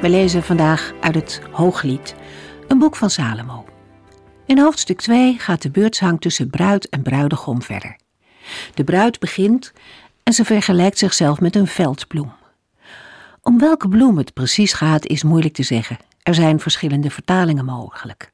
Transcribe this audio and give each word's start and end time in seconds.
We 0.00 0.08
lezen 0.08 0.42
vandaag 0.42 0.92
uit 1.00 1.14
het 1.14 1.42
Hooglied, 1.50 2.14
een 2.68 2.78
boek 2.78 2.96
van 2.96 3.10
Salomo. 3.10 3.64
In 4.46 4.58
hoofdstuk 4.58 5.00
2 5.00 5.38
gaat 5.38 5.62
de 5.62 5.70
beurtshang 5.70 6.20
tussen 6.20 6.50
bruid 6.50 6.88
en 6.88 7.02
bruidegom 7.02 7.62
verder. 7.62 7.96
De 8.74 8.84
bruid 8.84 9.18
begint 9.18 9.72
en 10.22 10.32
ze 10.32 10.44
vergelijkt 10.44 10.98
zichzelf 10.98 11.40
met 11.40 11.56
een 11.56 11.66
veldbloem. 11.66 12.32
Om 13.42 13.58
welke 13.58 13.88
bloem 13.88 14.18
het 14.18 14.32
precies 14.32 14.72
gaat 14.72 15.06
is 15.06 15.22
moeilijk 15.22 15.54
te 15.54 15.62
zeggen. 15.62 15.96
Er 16.22 16.34
zijn 16.34 16.60
verschillende 16.60 17.10
vertalingen 17.10 17.64
mogelijk. 17.64 18.32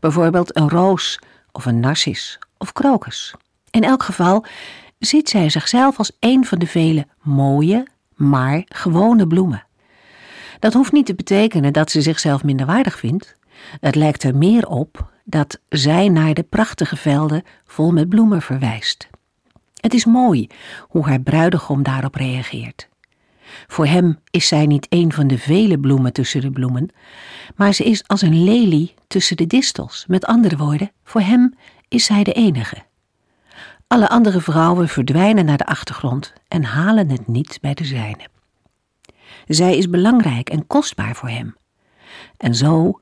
Bijvoorbeeld 0.00 0.56
een 0.56 0.68
roos 0.68 1.18
of 1.52 1.66
een 1.66 1.80
narcis 1.80 2.38
of 2.58 2.72
krokus. 2.72 3.34
In 3.70 3.84
elk 3.84 4.02
geval 4.02 4.44
ziet 4.98 5.28
zij 5.28 5.50
zichzelf 5.50 5.98
als 5.98 6.16
een 6.20 6.44
van 6.44 6.58
de 6.58 6.66
vele 6.66 7.06
mooie, 7.22 7.86
maar 8.14 8.62
gewone 8.64 9.26
bloemen. 9.26 9.66
Dat 10.64 10.72
hoeft 10.72 10.92
niet 10.92 11.06
te 11.06 11.14
betekenen 11.14 11.72
dat 11.72 11.90
ze 11.90 12.02
zichzelf 12.02 12.44
minderwaardig 12.44 12.98
vindt. 12.98 13.36
Het 13.80 13.94
lijkt 13.94 14.22
er 14.22 14.36
meer 14.36 14.66
op 14.68 15.10
dat 15.24 15.60
zij 15.68 16.08
naar 16.08 16.34
de 16.34 16.42
prachtige 16.42 16.96
velden 16.96 17.42
vol 17.66 17.92
met 17.92 18.08
bloemen 18.08 18.42
verwijst. 18.42 19.08
Het 19.80 19.94
is 19.94 20.04
mooi 20.04 20.46
hoe 20.88 21.04
haar 21.04 21.20
bruidegom 21.20 21.82
daarop 21.82 22.14
reageert. 22.14 22.88
Voor 23.66 23.86
hem 23.86 24.18
is 24.30 24.48
zij 24.48 24.66
niet 24.66 24.86
een 24.88 25.12
van 25.12 25.26
de 25.26 25.38
vele 25.38 25.78
bloemen 25.78 26.12
tussen 26.12 26.40
de 26.40 26.50
bloemen, 26.50 26.88
maar 27.56 27.72
ze 27.72 27.84
is 27.84 28.08
als 28.08 28.22
een 28.22 28.44
lelie 28.44 28.94
tussen 29.06 29.36
de 29.36 29.46
distels. 29.46 30.04
Met 30.06 30.26
andere 30.26 30.56
woorden, 30.56 30.92
voor 31.02 31.20
hem 31.20 31.54
is 31.88 32.04
zij 32.04 32.24
de 32.24 32.32
enige. 32.32 32.76
Alle 33.86 34.08
andere 34.08 34.40
vrouwen 34.40 34.88
verdwijnen 34.88 35.44
naar 35.44 35.58
de 35.58 35.66
achtergrond 35.66 36.32
en 36.48 36.64
halen 36.64 37.10
het 37.10 37.26
niet 37.28 37.58
bij 37.60 37.74
de 37.74 37.84
zijne. 37.84 38.32
Zij 39.46 39.76
is 39.76 39.90
belangrijk 39.90 40.50
en 40.50 40.66
kostbaar 40.66 41.16
voor 41.16 41.28
hem. 41.28 41.56
En 42.36 42.54
zo 42.54 43.00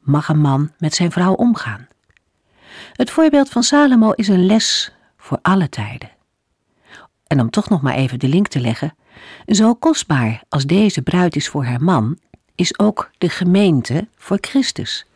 mag 0.00 0.28
een 0.28 0.40
man 0.40 0.72
met 0.78 0.94
zijn 0.94 1.12
vrouw 1.12 1.32
omgaan. 1.32 1.88
Het 2.92 3.10
voorbeeld 3.10 3.48
van 3.48 3.62
Salomo 3.62 4.10
is 4.10 4.28
een 4.28 4.46
les 4.46 4.92
voor 5.16 5.38
alle 5.42 5.68
tijden. 5.68 6.10
En 7.26 7.40
om 7.40 7.50
toch 7.50 7.68
nog 7.68 7.82
maar 7.82 7.94
even 7.94 8.18
de 8.18 8.28
link 8.28 8.48
te 8.48 8.60
leggen, 8.60 8.94
zo 9.46 9.74
kostbaar 9.74 10.42
als 10.48 10.64
deze 10.64 11.02
bruid 11.02 11.36
is 11.36 11.48
voor 11.48 11.64
haar 11.64 11.82
man, 11.82 12.18
is 12.54 12.78
ook 12.78 13.10
de 13.18 13.28
gemeente 13.28 14.08
voor 14.16 14.38
Christus. 14.40 15.06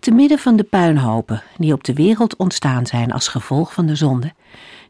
Te 0.00 0.10
midden 0.10 0.38
van 0.38 0.56
de 0.56 0.62
puinhopen 0.64 1.42
die 1.58 1.72
op 1.72 1.84
de 1.84 1.94
wereld 1.94 2.36
ontstaan 2.36 2.86
zijn 2.86 3.12
als 3.12 3.28
gevolg 3.28 3.72
van 3.72 3.86
de 3.86 3.96
zonde, 3.96 4.32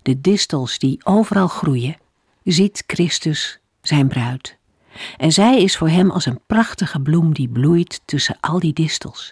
de 0.03 0.20
distels 0.20 0.78
die 0.78 1.00
overal 1.04 1.48
groeien, 1.48 1.97
ziet 2.44 2.84
Christus 2.87 3.60
zijn 3.82 4.09
bruid. 4.09 4.59
En 5.16 5.32
zij 5.32 5.62
is 5.62 5.76
voor 5.76 5.88
hem 5.88 6.10
als 6.10 6.26
een 6.26 6.40
prachtige 6.46 7.00
bloem 7.00 7.34
die 7.34 7.48
bloeit 7.48 8.00
tussen 8.04 8.36
al 8.40 8.58
die 8.58 8.72
distels. 8.72 9.30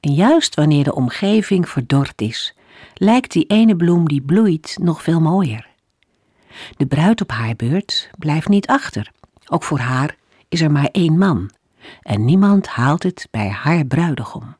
En 0.00 0.14
juist 0.14 0.54
wanneer 0.54 0.84
de 0.84 0.94
omgeving 0.94 1.68
verdord 1.68 2.20
is, 2.20 2.54
lijkt 2.94 3.32
die 3.32 3.46
ene 3.46 3.76
bloem 3.76 4.08
die 4.08 4.22
bloeit 4.22 4.76
nog 4.80 5.02
veel 5.02 5.20
mooier. 5.20 5.68
De 6.76 6.86
bruid 6.86 7.20
op 7.20 7.30
haar 7.30 7.56
beurt 7.56 8.10
blijft 8.18 8.48
niet 8.48 8.66
achter. 8.66 9.10
Ook 9.46 9.62
voor 9.62 9.78
haar 9.78 10.16
is 10.48 10.60
er 10.60 10.70
maar 10.70 10.88
één 10.92 11.18
man, 11.18 11.50
en 12.02 12.24
niemand 12.24 12.66
haalt 12.66 13.02
het 13.02 13.28
bij 13.30 13.48
haar 13.48 13.84
bruidegom. 13.84 14.56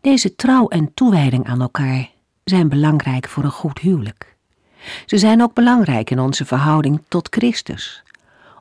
Deze 0.00 0.34
trouw 0.34 0.68
en 0.68 0.94
toewijding 0.94 1.46
aan 1.46 1.60
elkaar 1.60 2.10
zijn 2.44 2.68
belangrijk 2.68 3.28
voor 3.28 3.44
een 3.44 3.50
goed 3.50 3.78
huwelijk. 3.78 4.36
Ze 5.06 5.18
zijn 5.18 5.42
ook 5.42 5.54
belangrijk 5.54 6.10
in 6.10 6.18
onze 6.18 6.44
verhouding 6.44 7.02
tot 7.08 7.28
Christus. 7.30 8.02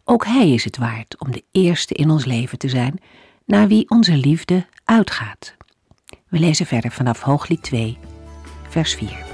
Ook 0.09 0.25
Hij 0.25 0.49
is 0.49 0.63
het 0.63 0.77
waard 0.77 1.19
om 1.19 1.31
de 1.31 1.43
eerste 1.51 1.93
in 1.93 2.09
ons 2.09 2.25
leven 2.25 2.57
te 2.57 2.69
zijn, 2.69 2.99
naar 3.45 3.67
wie 3.67 3.89
onze 3.89 4.17
liefde 4.17 4.65
uitgaat. 4.83 5.55
We 6.27 6.39
lezen 6.39 6.65
verder 6.65 6.91
vanaf 6.91 7.21
Hooglied 7.21 7.61
2, 7.61 7.97
vers 8.69 8.95
4. 8.95 9.26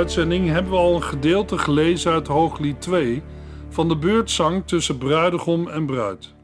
Uitzending 0.00 0.48
hebben 0.48 0.72
we 0.72 0.78
al 0.78 0.94
een 0.94 1.02
gedeelte 1.02 1.58
gelezen 1.58 2.12
uit 2.12 2.26
Hooglied 2.26 2.80
2 2.80 3.22
van 3.68 3.88
de 3.88 3.96
beurtzang 3.96 4.66
tussen 4.66 4.98
bruidegom 4.98 5.68
en 5.68 5.86
bruid. 5.86 6.34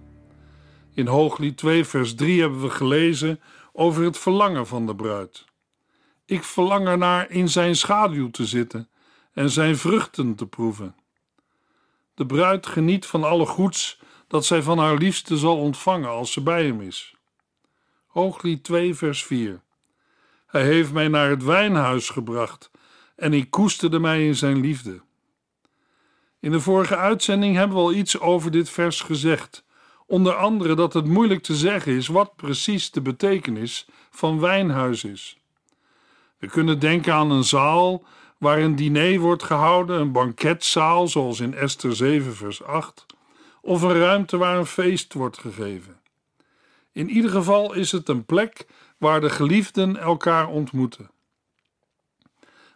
In 0.94 1.06
Hooglied 1.06 1.56
2, 1.56 1.84
vers 1.84 2.14
3 2.14 2.40
hebben 2.40 2.60
we 2.60 2.70
gelezen 2.70 3.40
over 3.72 4.04
het 4.04 4.18
verlangen 4.18 4.66
van 4.66 4.86
de 4.86 4.94
bruid. 4.94 5.44
Ik 6.24 6.42
verlang 6.42 6.86
ernaar 6.86 7.30
in 7.30 7.48
zijn 7.48 7.76
schaduw 7.76 8.30
te 8.30 8.46
zitten 8.46 8.88
en 9.32 9.50
zijn 9.50 9.76
vruchten 9.76 10.34
te 10.34 10.46
proeven. 10.46 10.96
De 12.14 12.26
bruid 12.26 12.66
geniet 12.66 13.06
van 13.06 13.24
alle 13.24 13.46
goeds 13.46 14.00
dat 14.28 14.44
zij 14.44 14.62
van 14.62 14.78
haar 14.78 14.96
liefste 14.96 15.36
zal 15.36 15.58
ontvangen 15.58 16.10
als 16.10 16.32
ze 16.32 16.42
bij 16.42 16.66
hem 16.66 16.80
is. 16.80 17.16
Hooglied 18.06 18.64
2, 18.64 18.94
vers 18.94 19.24
4. 19.24 19.60
Hij 20.46 20.64
heeft 20.64 20.92
mij 20.92 21.08
naar 21.08 21.30
het 21.30 21.44
wijnhuis 21.44 22.10
gebracht 22.10 22.70
en 23.16 23.32
ik 23.32 23.50
koesterde 23.50 23.98
mij 23.98 24.26
in 24.26 24.36
zijn 24.36 24.60
liefde. 24.60 25.00
In 26.40 26.50
de 26.50 26.60
vorige 26.60 26.96
uitzending 26.96 27.56
hebben 27.56 27.76
we 27.76 27.82
al 27.82 27.92
iets 27.92 28.18
over 28.20 28.50
dit 28.50 28.70
vers 28.70 29.00
gezegd. 29.00 29.64
Onder 30.06 30.34
andere 30.34 30.74
dat 30.74 30.92
het 30.92 31.06
moeilijk 31.06 31.42
te 31.42 31.54
zeggen 31.56 31.92
is 31.92 32.06
wat 32.06 32.36
precies 32.36 32.90
de 32.90 33.00
betekenis 33.00 33.86
van 34.10 34.40
wijnhuis 34.40 35.04
is. 35.04 35.38
We 36.38 36.46
kunnen 36.46 36.78
denken 36.78 37.14
aan 37.14 37.30
een 37.30 37.44
zaal 37.44 38.04
waar 38.38 38.58
een 38.58 38.76
diner 38.76 39.18
wordt 39.18 39.42
gehouden, 39.42 40.00
een 40.00 40.12
banketzaal 40.12 41.08
zoals 41.08 41.40
in 41.40 41.54
Esther 41.54 41.96
7 41.96 42.34
vers 42.34 42.62
8, 42.62 43.06
of 43.60 43.82
een 43.82 43.98
ruimte 43.98 44.36
waar 44.36 44.58
een 44.58 44.66
feest 44.66 45.12
wordt 45.12 45.38
gegeven. 45.38 46.00
In 46.92 47.10
ieder 47.10 47.30
geval 47.30 47.74
is 47.74 47.92
het 47.92 48.08
een 48.08 48.24
plek 48.24 48.66
waar 48.98 49.20
de 49.20 49.30
geliefden 49.30 49.96
elkaar 49.96 50.48
ontmoeten. 50.48 51.10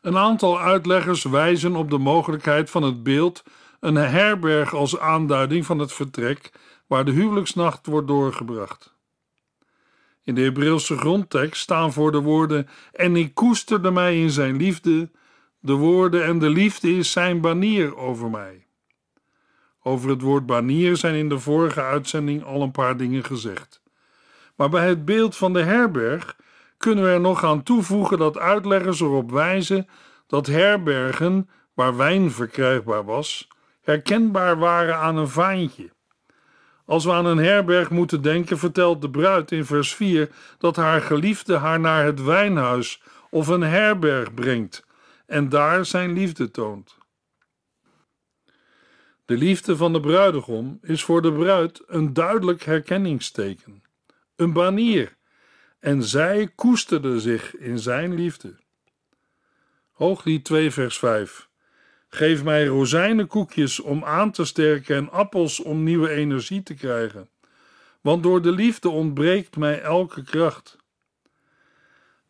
Een 0.00 0.16
aantal 0.16 0.60
uitleggers 0.60 1.22
wijzen 1.22 1.76
op 1.76 1.90
de 1.90 1.98
mogelijkheid 1.98 2.70
van 2.70 2.82
het 2.82 3.02
beeld 3.02 3.42
een 3.80 3.94
herberg 3.94 4.74
als 4.74 4.98
aanduiding 4.98 5.66
van 5.66 5.78
het 5.78 5.92
vertrek 5.92 6.52
waar 6.86 7.04
de 7.04 7.10
huwelijksnacht 7.10 7.86
wordt 7.86 8.08
doorgebracht. 8.08 8.94
In 10.22 10.34
de 10.34 10.40
Hebreeuwse 10.40 10.96
grondtekst 10.96 11.62
staan 11.62 11.92
voor 11.92 12.12
de 12.12 12.20
woorden 12.20 12.68
en 12.92 13.16
ik 13.16 13.34
koesterde 13.34 13.90
mij 13.90 14.20
in 14.20 14.30
zijn 14.30 14.56
liefde, 14.56 15.10
de 15.58 15.72
woorden 15.72 16.24
en 16.24 16.38
de 16.38 16.50
liefde 16.50 16.96
is 16.96 17.12
zijn 17.12 17.40
banier 17.40 17.96
over 17.96 18.30
mij. 18.30 18.66
Over 19.82 20.10
het 20.10 20.20
woord 20.20 20.46
banier 20.46 20.96
zijn 20.96 21.14
in 21.14 21.28
de 21.28 21.38
vorige 21.38 21.82
uitzending 21.82 22.44
al 22.44 22.62
een 22.62 22.70
paar 22.70 22.96
dingen 22.96 23.24
gezegd. 23.24 23.82
Maar 24.56 24.68
bij 24.68 24.88
het 24.88 25.04
beeld 25.04 25.36
van 25.36 25.52
de 25.52 25.62
herberg 25.62 26.36
kunnen 26.80 27.04
we 27.04 27.10
er 27.10 27.20
nog 27.20 27.44
aan 27.44 27.62
toevoegen 27.62 28.18
dat 28.18 28.38
uitleggers 28.38 29.00
erop 29.00 29.30
wijzen 29.30 29.88
dat 30.26 30.46
herbergen, 30.46 31.48
waar 31.74 31.96
wijn 31.96 32.30
verkrijgbaar 32.30 33.04
was, 33.04 33.48
herkenbaar 33.80 34.58
waren 34.58 34.96
aan 34.96 35.16
een 35.16 35.28
vaantje. 35.28 35.90
Als 36.84 37.04
we 37.04 37.12
aan 37.12 37.26
een 37.26 37.38
herberg 37.38 37.90
moeten 37.90 38.22
denken, 38.22 38.58
vertelt 38.58 39.00
de 39.00 39.10
bruid 39.10 39.52
in 39.52 39.64
vers 39.64 39.94
4 39.94 40.30
dat 40.58 40.76
haar 40.76 41.00
geliefde 41.00 41.56
haar 41.56 41.80
naar 41.80 42.04
het 42.04 42.22
wijnhuis 42.22 43.02
of 43.30 43.48
een 43.48 43.62
herberg 43.62 44.34
brengt 44.34 44.86
en 45.26 45.48
daar 45.48 45.84
zijn 45.84 46.12
liefde 46.12 46.50
toont. 46.50 46.98
De 49.24 49.36
liefde 49.36 49.76
van 49.76 49.92
de 49.92 50.00
bruidegom 50.00 50.78
is 50.82 51.04
voor 51.04 51.22
de 51.22 51.32
bruid 51.32 51.82
een 51.86 52.12
duidelijk 52.12 52.62
herkenningsteken, 52.62 53.82
een 54.36 54.52
banier, 54.52 55.18
en 55.80 56.02
zij 56.02 56.50
koesterde 56.54 57.20
zich 57.20 57.56
in 57.56 57.78
zijn 57.78 58.14
liefde. 58.14 58.54
Hooglied 59.92 60.44
2, 60.44 60.70
vers 60.70 60.98
5. 60.98 61.48
Geef 62.08 62.44
mij 62.44 62.66
rozijnenkoekjes 62.66 63.80
om 63.80 64.04
aan 64.04 64.30
te 64.30 64.44
sterken 64.44 64.96
en 64.96 65.10
appels 65.10 65.60
om 65.60 65.82
nieuwe 65.82 66.10
energie 66.10 66.62
te 66.62 66.74
krijgen, 66.74 67.28
want 68.00 68.22
door 68.22 68.42
de 68.42 68.52
liefde 68.52 68.88
ontbreekt 68.88 69.56
mij 69.56 69.80
elke 69.80 70.22
kracht. 70.22 70.78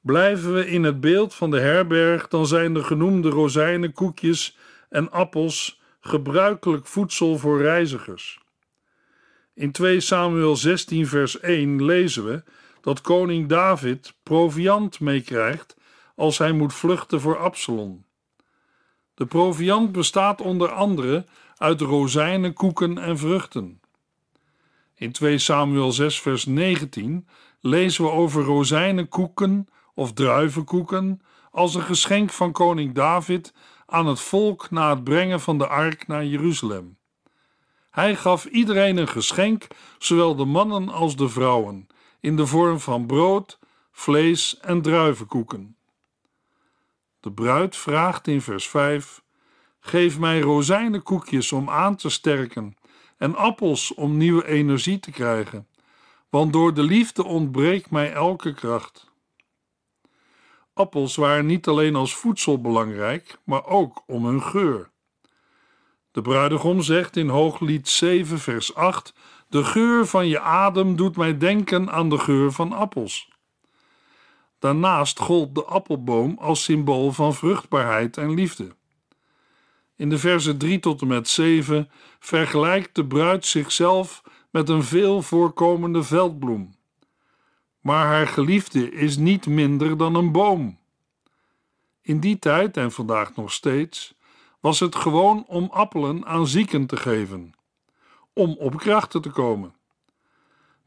Blijven 0.00 0.55
we 0.55 0.67
in 0.67 0.85
het 0.85 1.00
beeld 1.00 1.35
van 1.35 1.50
de 1.50 1.61
herberg, 1.61 2.29
dan 2.29 2.46
zijn 2.46 2.75
de 2.75 2.85
genoemde 2.85 3.29
rozijnenkoekjes 3.29 4.56
en 4.88 5.11
appels 5.11 5.81
gebruikelijk 6.00 6.87
voedsel 6.87 7.38
voor 7.38 7.62
reizigers. 7.62 8.41
In 9.55 9.73
2 9.73 10.00
Samuel 10.00 10.56
16, 10.56 11.06
vers 11.06 11.41
1 11.41 11.85
lezen 11.85 12.25
we 12.25 12.43
dat 12.81 13.00
koning 13.00 13.49
David 13.49 14.15
proviand 14.23 15.00
meekrijgt 15.00 15.77
als 16.15 16.38
hij 16.38 16.53
moet 16.53 16.75
vluchten 16.75 17.21
voor 17.21 17.38
Absalom. 17.38 18.05
De 19.15 19.27
proviand 19.27 19.93
bestaat 19.93 20.41
onder 20.41 20.73
andere 20.73 21.27
uit 21.56 21.81
rozijnen, 21.81 22.53
koeken 22.53 22.99
en 22.99 23.19
vruchten. 23.19 23.81
In 24.94 25.12
2 25.12 25.38
Samuel 25.38 25.93
6, 25.93 26.21
vers 26.21 26.47
19 26.47 27.29
lezen 27.61 28.05
we 28.05 28.11
over 28.11 28.43
rozijnenkoeken 28.43 29.69
of 29.94 30.12
druivenkoeken 30.12 31.23
als 31.50 31.75
een 31.75 31.82
geschenk 31.82 32.31
van 32.31 32.53
koning 32.53 32.94
David 32.94 33.53
aan 33.87 34.06
het 34.06 34.21
volk 34.21 34.71
na 34.71 34.91
het 34.91 35.05
brengen 35.05 35.41
van 35.41 35.59
de 35.59 35.67
ark 35.67 36.06
naar 36.06 36.25
Jeruzalem. 36.25 36.99
Hij 37.91 38.17
gaf 38.17 38.44
iedereen 38.44 38.97
een 38.97 39.09
geschenk, 39.09 39.67
zowel 39.99 40.37
de 40.37 40.44
mannen 40.44 40.88
als 40.88 41.17
de 41.17 41.29
vrouwen, 41.29 41.87
in 42.20 42.37
de 42.37 42.46
vorm 42.46 42.81
van 42.81 43.06
brood, 43.06 43.58
vlees 43.93 44.58
en 44.61 44.82
druivenkoeken. 44.82 45.76
De 47.20 47.32
bruid 47.32 47.76
vraagt 47.76 48.26
in 48.26 48.40
vers 48.40 48.69
5: 48.69 49.22
Geef 49.81 50.19
mij 50.19 50.40
rozijnenkoekjes 50.40 51.52
om 51.52 51.70
aan 51.70 51.96
te 51.96 52.08
sterken 52.08 52.76
en 53.17 53.37
appels 53.37 53.94
om 53.94 54.17
nieuwe 54.17 54.46
energie 54.46 55.00
te 55.00 55.11
krijgen, 55.11 55.69
want 56.28 56.52
door 56.52 56.75
de 56.75 56.82
liefde 56.82 57.25
ontbreekt 57.25 57.90
mij 57.90 58.12
elke 58.12 58.55
kracht. 58.55 59.11
Appels 60.72 61.17
waren 61.17 61.46
niet 61.46 61.67
alleen 61.67 61.96
als 61.96 62.17
voedsel 62.17 62.61
belangrijk, 62.61 63.38
maar 63.44 63.67
ook 63.67 64.02
om 64.06 64.25
hun 64.26 64.43
geur. 64.43 64.90
De 66.11 66.22
bruidegom 66.22 66.82
zegt 66.82 67.17
in 67.17 67.28
Hooglied 67.28 67.88
7, 67.88 68.38
vers 68.38 68.75
8: 68.75 69.14
De 69.50 69.64
geur 69.64 70.06
van 70.06 70.29
je 70.29 70.41
adem 70.41 70.97
doet 70.97 71.17
mij 71.17 71.38
denken 71.38 71.91
aan 71.91 72.08
de 72.08 72.19
geur 72.19 72.52
van 72.52 72.73
appels. 72.73 73.29
Daarnaast 74.58 75.19
gold 75.19 75.55
de 75.55 75.64
appelboom 75.64 76.38
als 76.38 76.64
symbool 76.64 77.12
van 77.12 77.35
vruchtbaarheid 77.35 78.17
en 78.17 78.35
liefde. 78.35 78.75
In 79.97 80.08
de 80.08 80.19
versen 80.19 80.58
3 80.58 80.81
tot 80.81 81.00
en 81.00 81.06
met 81.06 81.29
7 81.29 81.91
vergelijkt 82.19 82.94
de 82.94 83.06
bruid 83.06 83.47
zichzelf 83.47 84.23
met 84.50 84.69
een 84.69 84.82
veel 84.82 85.23
voorkomende 85.23 86.03
veldbloem. 86.03 86.75
Maar 87.81 88.06
haar 88.06 88.26
geliefde 88.26 88.91
is 88.91 89.17
niet 89.17 89.46
minder 89.46 89.96
dan 89.96 90.14
een 90.14 90.32
boom. 90.32 90.79
In 92.03 92.20
die 92.20 92.38
tijd 92.38 92.76
en 92.76 92.93
vandaag 92.93 93.37
nog 93.37 93.53
steeds 93.53 94.14
was 94.61 94.81
het 94.81 94.94
gewoon 94.94 95.44
om 95.46 95.69
appelen 95.73 96.26
aan 96.26 96.46
zieken 96.46 96.87
te 96.87 96.96
geven, 96.96 97.55
om 98.32 98.56
op 98.59 98.77
krachten 98.77 99.23
te 99.23 99.31
komen. 99.31 99.75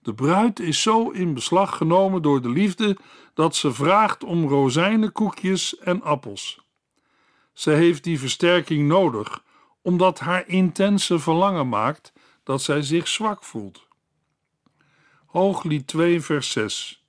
De 0.02 0.14
bruid 0.14 0.60
is 0.60 0.82
zo 0.82 1.10
in 1.10 1.34
beslag 1.34 1.78
genomen 1.78 2.22
door 2.22 2.42
de 2.42 2.50
liefde 2.50 2.98
dat 3.34 3.56
ze 3.56 3.74
vraagt 3.74 4.24
om 4.24 4.48
rozijnenkoekjes 4.48 5.78
en 5.78 6.02
appels. 6.02 6.62
Ze 7.54 7.72
heeft 7.72 8.04
die 8.04 8.20
versterking 8.20 8.88
nodig, 8.88 9.44
omdat 9.82 10.20
haar 10.20 10.48
intense 10.48 11.20
verlangen 11.20 11.70
maakt 11.70 12.14
dat 12.44 12.62
zij 12.62 12.82
zich 12.82 13.08
zwak 13.08 13.44
voelt. 13.44 13.88
Hooglied 15.26 15.88
2, 15.88 16.22
vers 16.22 16.52
6. 16.52 17.04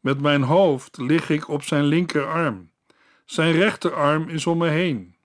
Met 0.00 0.20
mijn 0.20 0.42
hoofd 0.42 0.98
lig 0.98 1.30
ik 1.30 1.48
op 1.48 1.62
zijn 1.62 1.84
linkerarm, 1.84 2.70
zijn 3.24 3.52
rechterarm 3.52 4.28
is 4.28 4.46
om 4.46 4.58
me 4.58 4.68
heen. 4.68 5.16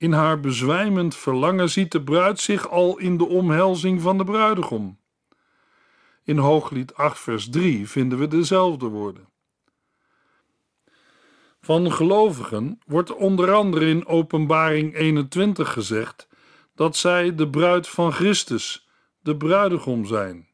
In 0.00 0.12
haar 0.12 0.40
bezwijmend 0.40 1.16
verlangen 1.16 1.70
ziet 1.70 1.92
de 1.92 2.02
bruid 2.02 2.40
zich 2.40 2.68
al 2.68 2.98
in 2.98 3.16
de 3.16 3.26
omhelzing 3.26 4.00
van 4.00 4.18
de 4.18 4.24
bruidegom. 4.24 4.98
In 6.24 6.38
Hooglied 6.38 6.94
8, 6.94 7.18
vers 7.18 7.50
3 7.50 7.88
vinden 7.88 8.18
we 8.18 8.28
dezelfde 8.28 8.86
woorden. 8.86 9.28
Van 11.60 11.92
gelovigen 11.92 12.80
wordt 12.86 13.14
onder 13.14 13.52
andere 13.52 13.86
in 13.86 14.06
Openbaring 14.06 14.94
21 14.94 15.72
gezegd 15.72 16.28
dat 16.74 16.96
zij 16.96 17.34
de 17.34 17.48
bruid 17.48 17.88
van 17.88 18.12
Christus, 18.12 18.88
de 19.18 19.36
bruidegom 19.36 20.06
zijn. 20.06 20.48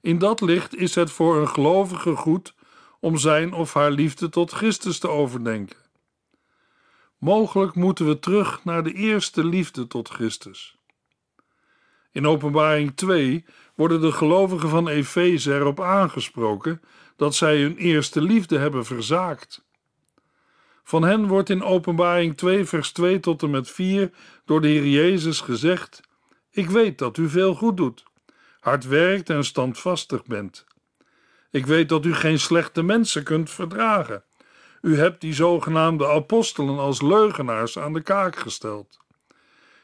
In 0.00 0.18
dat 0.18 0.40
licht 0.40 0.76
is 0.76 0.94
het 0.94 1.10
voor 1.10 1.36
een 1.36 1.48
gelovige 1.48 2.16
goed 2.16 2.54
om 3.00 3.16
zijn 3.16 3.52
of 3.52 3.74
haar 3.74 3.90
liefde 3.90 4.28
tot 4.28 4.52
Christus 4.52 4.98
te 4.98 5.08
overdenken. 5.08 5.85
Mogelijk 7.18 7.74
moeten 7.74 8.06
we 8.06 8.18
terug 8.18 8.64
naar 8.64 8.82
de 8.82 8.92
eerste 8.92 9.44
liefde 9.44 9.86
tot 9.86 10.08
Christus. 10.08 10.76
In 12.12 12.26
Openbaring 12.26 12.96
2 12.96 13.44
worden 13.74 14.00
de 14.00 14.12
gelovigen 14.12 14.68
van 14.68 14.88
Efeze 14.88 15.54
erop 15.54 15.80
aangesproken 15.80 16.80
dat 17.16 17.34
zij 17.34 17.60
hun 17.60 17.76
eerste 17.76 18.22
liefde 18.22 18.58
hebben 18.58 18.84
verzaakt. 18.84 19.64
Van 20.82 21.02
hen 21.02 21.26
wordt 21.26 21.50
in 21.50 21.62
Openbaring 21.62 22.36
2, 22.36 22.64
vers 22.64 22.92
2 22.92 23.20
tot 23.20 23.42
en 23.42 23.50
met 23.50 23.70
4 23.70 24.10
door 24.44 24.60
de 24.60 24.68
Heer 24.68 24.86
Jezus 24.86 25.40
gezegd: 25.40 26.00
Ik 26.50 26.70
weet 26.70 26.98
dat 26.98 27.16
u 27.16 27.28
veel 27.28 27.54
goed 27.54 27.76
doet, 27.76 28.04
hard 28.60 28.86
werkt 28.86 29.30
en 29.30 29.44
standvastig 29.44 30.24
bent. 30.24 30.66
Ik 31.50 31.66
weet 31.66 31.88
dat 31.88 32.04
u 32.04 32.14
geen 32.14 32.38
slechte 32.38 32.82
mensen 32.82 33.22
kunt 33.22 33.50
verdragen. 33.50 34.24
U 34.86 34.98
hebt 34.98 35.20
die 35.20 35.34
zogenaamde 35.34 36.08
apostelen 36.08 36.78
als 36.78 37.02
leugenaars 37.02 37.78
aan 37.78 37.92
de 37.92 38.00
kaak 38.02 38.36
gesteld. 38.36 38.98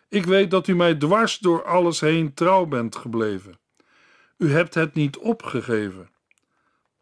Ik 0.09 0.25
weet 0.25 0.50
dat 0.50 0.66
u 0.66 0.75
mij 0.75 0.94
dwars 0.94 1.38
door 1.38 1.64
alles 1.64 2.00
heen 2.00 2.35
trouw 2.35 2.66
bent 2.66 2.97
gebleven. 2.97 3.59
U 4.38 4.52
hebt 4.52 4.75
het 4.75 4.94
niet 4.94 5.16
opgegeven. 5.16 6.11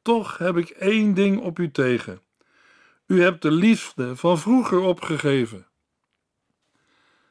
Toch 0.03 0.39
heb 0.39 0.57
ik 0.57 0.69
één 0.69 1.15
ding 1.15 1.41
op 1.41 1.59
u 1.59 1.71
tegen. 1.71 2.23
U 3.07 3.23
hebt 3.23 3.43
de 3.43 3.51
liefde 3.51 4.17
van 4.17 4.39
vroeger 4.39 4.81
opgegeven. 4.81 5.67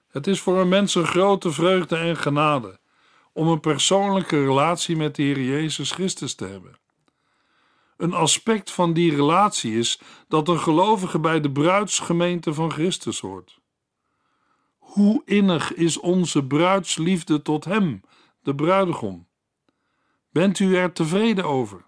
Het 0.07 0.27
is 0.27 0.41
voor 0.41 0.59
een 0.59 0.69
mens 0.69 0.95
een 0.95 1.07
grote 1.07 1.51
vreugde 1.51 1.95
en 1.95 2.17
genade 2.17 2.79
om 3.33 3.47
een 3.47 3.59
persoonlijke 3.59 4.45
relatie 4.45 4.95
met 4.95 5.15
de 5.15 5.23
Heer 5.23 5.41
Jezus 5.41 5.91
Christus 5.91 6.33
te 6.33 6.45
hebben. 6.45 6.77
Een 7.99 8.13
aspect 8.13 8.71
van 8.71 8.93
die 8.93 9.15
relatie 9.15 9.77
is 9.77 9.99
dat 10.27 10.47
een 10.47 10.59
gelovige 10.59 11.19
bij 11.19 11.41
de 11.41 11.51
bruidsgemeente 11.51 12.53
van 12.53 12.71
Christus 12.71 13.19
hoort. 13.19 13.59
Hoe 14.77 15.21
innig 15.25 15.73
is 15.73 15.99
onze 15.99 16.45
bruidsliefde 16.45 17.41
tot 17.41 17.65
Hem, 17.65 18.01
de 18.41 18.55
bruidegom? 18.55 19.27
Bent 20.29 20.59
u 20.59 20.75
er 20.75 20.91
tevreden 20.91 21.45
over? 21.45 21.85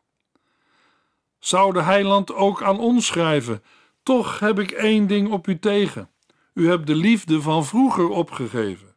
Zou 1.39 1.73
de 1.73 1.81
heiland 1.81 2.33
ook 2.33 2.63
aan 2.63 2.79
ons 2.79 3.05
schrijven: 3.05 3.63
Toch 4.03 4.39
heb 4.39 4.59
ik 4.59 4.71
één 4.71 5.07
ding 5.07 5.31
op 5.31 5.47
u 5.47 5.59
tegen. 5.59 6.09
U 6.53 6.67
hebt 6.67 6.87
de 6.87 6.95
liefde 6.95 7.41
van 7.41 7.65
vroeger 7.65 8.09
opgegeven. 8.09 8.90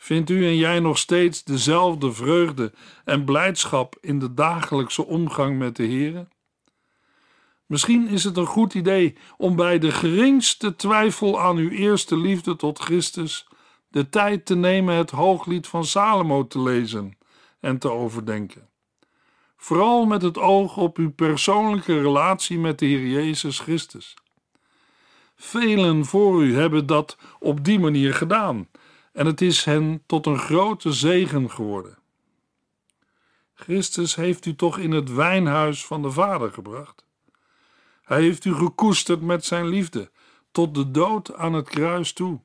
Vindt 0.00 0.30
u 0.30 0.46
en 0.46 0.56
jij 0.56 0.80
nog 0.80 0.98
steeds 0.98 1.44
dezelfde 1.44 2.12
vreugde 2.12 2.72
en 3.04 3.24
blijdschap 3.24 3.96
in 4.00 4.18
de 4.18 4.34
dagelijkse 4.34 5.06
omgang 5.06 5.58
met 5.58 5.76
de 5.76 5.84
Heer? 5.84 6.28
Misschien 7.66 8.08
is 8.08 8.24
het 8.24 8.36
een 8.36 8.46
goed 8.46 8.74
idee 8.74 9.16
om 9.36 9.56
bij 9.56 9.78
de 9.78 9.92
geringste 9.92 10.76
twijfel 10.76 11.40
aan 11.40 11.56
uw 11.56 11.70
eerste 11.70 12.16
liefde 12.16 12.56
tot 12.56 12.78
Christus 12.78 13.46
de 13.88 14.08
tijd 14.08 14.46
te 14.46 14.56
nemen 14.56 14.94
het 14.94 15.10
hooglied 15.10 15.66
van 15.66 15.84
Salomo 15.84 16.46
te 16.46 16.60
lezen 16.60 17.18
en 17.60 17.78
te 17.78 17.90
overdenken. 17.90 18.68
Vooral 19.56 20.06
met 20.06 20.22
het 20.22 20.38
oog 20.38 20.76
op 20.76 20.96
uw 20.96 21.12
persoonlijke 21.12 22.00
relatie 22.00 22.58
met 22.58 22.78
de 22.78 22.86
Heer 22.86 23.06
Jezus 23.06 23.58
Christus. 23.58 24.14
Velen 25.36 26.04
voor 26.04 26.42
u 26.42 26.56
hebben 26.56 26.86
dat 26.86 27.16
op 27.38 27.64
die 27.64 27.78
manier 27.78 28.14
gedaan 28.14 28.68
en 29.18 29.26
het 29.26 29.40
is 29.40 29.64
hen 29.64 30.02
tot 30.06 30.26
een 30.26 30.38
grote 30.38 30.92
zegen 30.92 31.50
geworden. 31.50 31.98
Christus 33.54 34.14
heeft 34.14 34.46
u 34.46 34.54
toch 34.54 34.78
in 34.78 34.90
het 34.90 35.12
wijnhuis 35.12 35.86
van 35.86 36.02
de 36.02 36.10
Vader 36.10 36.52
gebracht? 36.52 37.04
Hij 38.02 38.22
heeft 38.22 38.44
u 38.44 38.54
gekoesterd 38.54 39.20
met 39.20 39.44
zijn 39.44 39.66
liefde, 39.66 40.10
tot 40.50 40.74
de 40.74 40.90
dood 40.90 41.34
aan 41.34 41.52
het 41.52 41.68
kruis 41.68 42.12
toe. 42.12 42.40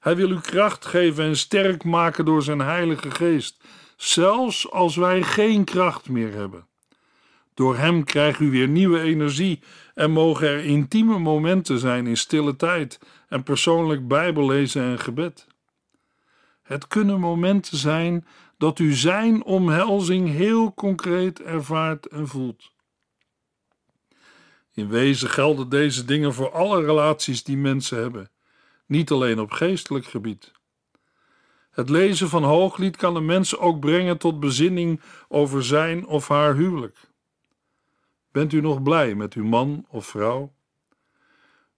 Hij 0.00 0.16
wil 0.16 0.30
u 0.30 0.40
kracht 0.40 0.86
geven 0.86 1.24
en 1.24 1.36
sterk 1.36 1.84
maken 1.84 2.24
door 2.24 2.42
zijn 2.42 2.60
Heilige 2.60 3.10
Geest, 3.10 3.64
zelfs 3.96 4.70
als 4.70 4.96
wij 4.96 5.22
geen 5.22 5.64
kracht 5.64 6.08
meer 6.08 6.32
hebben. 6.32 6.66
Door 7.54 7.76
Hem 7.76 8.04
krijgt 8.04 8.40
u 8.40 8.50
weer 8.50 8.68
nieuwe 8.68 9.00
energie 9.00 9.60
en 9.94 10.10
mogen 10.10 10.48
er 10.48 10.64
intieme 10.64 11.18
momenten 11.18 11.78
zijn 11.78 12.06
in 12.06 12.16
stille 12.16 12.56
tijd 12.56 12.98
en 13.28 13.42
persoonlijk 13.42 14.08
Bijbellezen 14.08 14.82
en 14.82 14.98
gebed. 14.98 15.46
Het 16.68 16.86
kunnen 16.86 17.20
momenten 17.20 17.76
zijn 17.76 18.26
dat 18.58 18.78
u 18.78 18.92
Zijn 18.92 19.44
omhelzing 19.44 20.28
heel 20.28 20.74
concreet 20.74 21.42
ervaart 21.42 22.06
en 22.06 22.28
voelt. 22.28 22.72
In 24.74 24.88
wezen 24.88 25.28
gelden 25.28 25.68
deze 25.68 26.04
dingen 26.04 26.34
voor 26.34 26.50
alle 26.50 26.84
relaties 26.84 27.44
die 27.44 27.56
mensen 27.56 27.98
hebben, 27.98 28.30
niet 28.86 29.10
alleen 29.10 29.40
op 29.40 29.50
geestelijk 29.50 30.04
gebied. 30.04 30.52
Het 31.70 31.88
lezen 31.88 32.28
van 32.28 32.42
Hooglied 32.42 32.96
kan 32.96 33.16
een 33.16 33.26
mens 33.26 33.56
ook 33.56 33.80
brengen 33.80 34.18
tot 34.18 34.40
bezinning 34.40 35.00
over 35.28 35.64
zijn 35.64 36.06
of 36.06 36.28
haar 36.28 36.54
huwelijk. 36.54 36.98
Bent 38.32 38.52
u 38.52 38.60
nog 38.60 38.82
blij 38.82 39.14
met 39.14 39.34
uw 39.34 39.44
man 39.44 39.86
of 39.88 40.06
vrouw? 40.06 40.52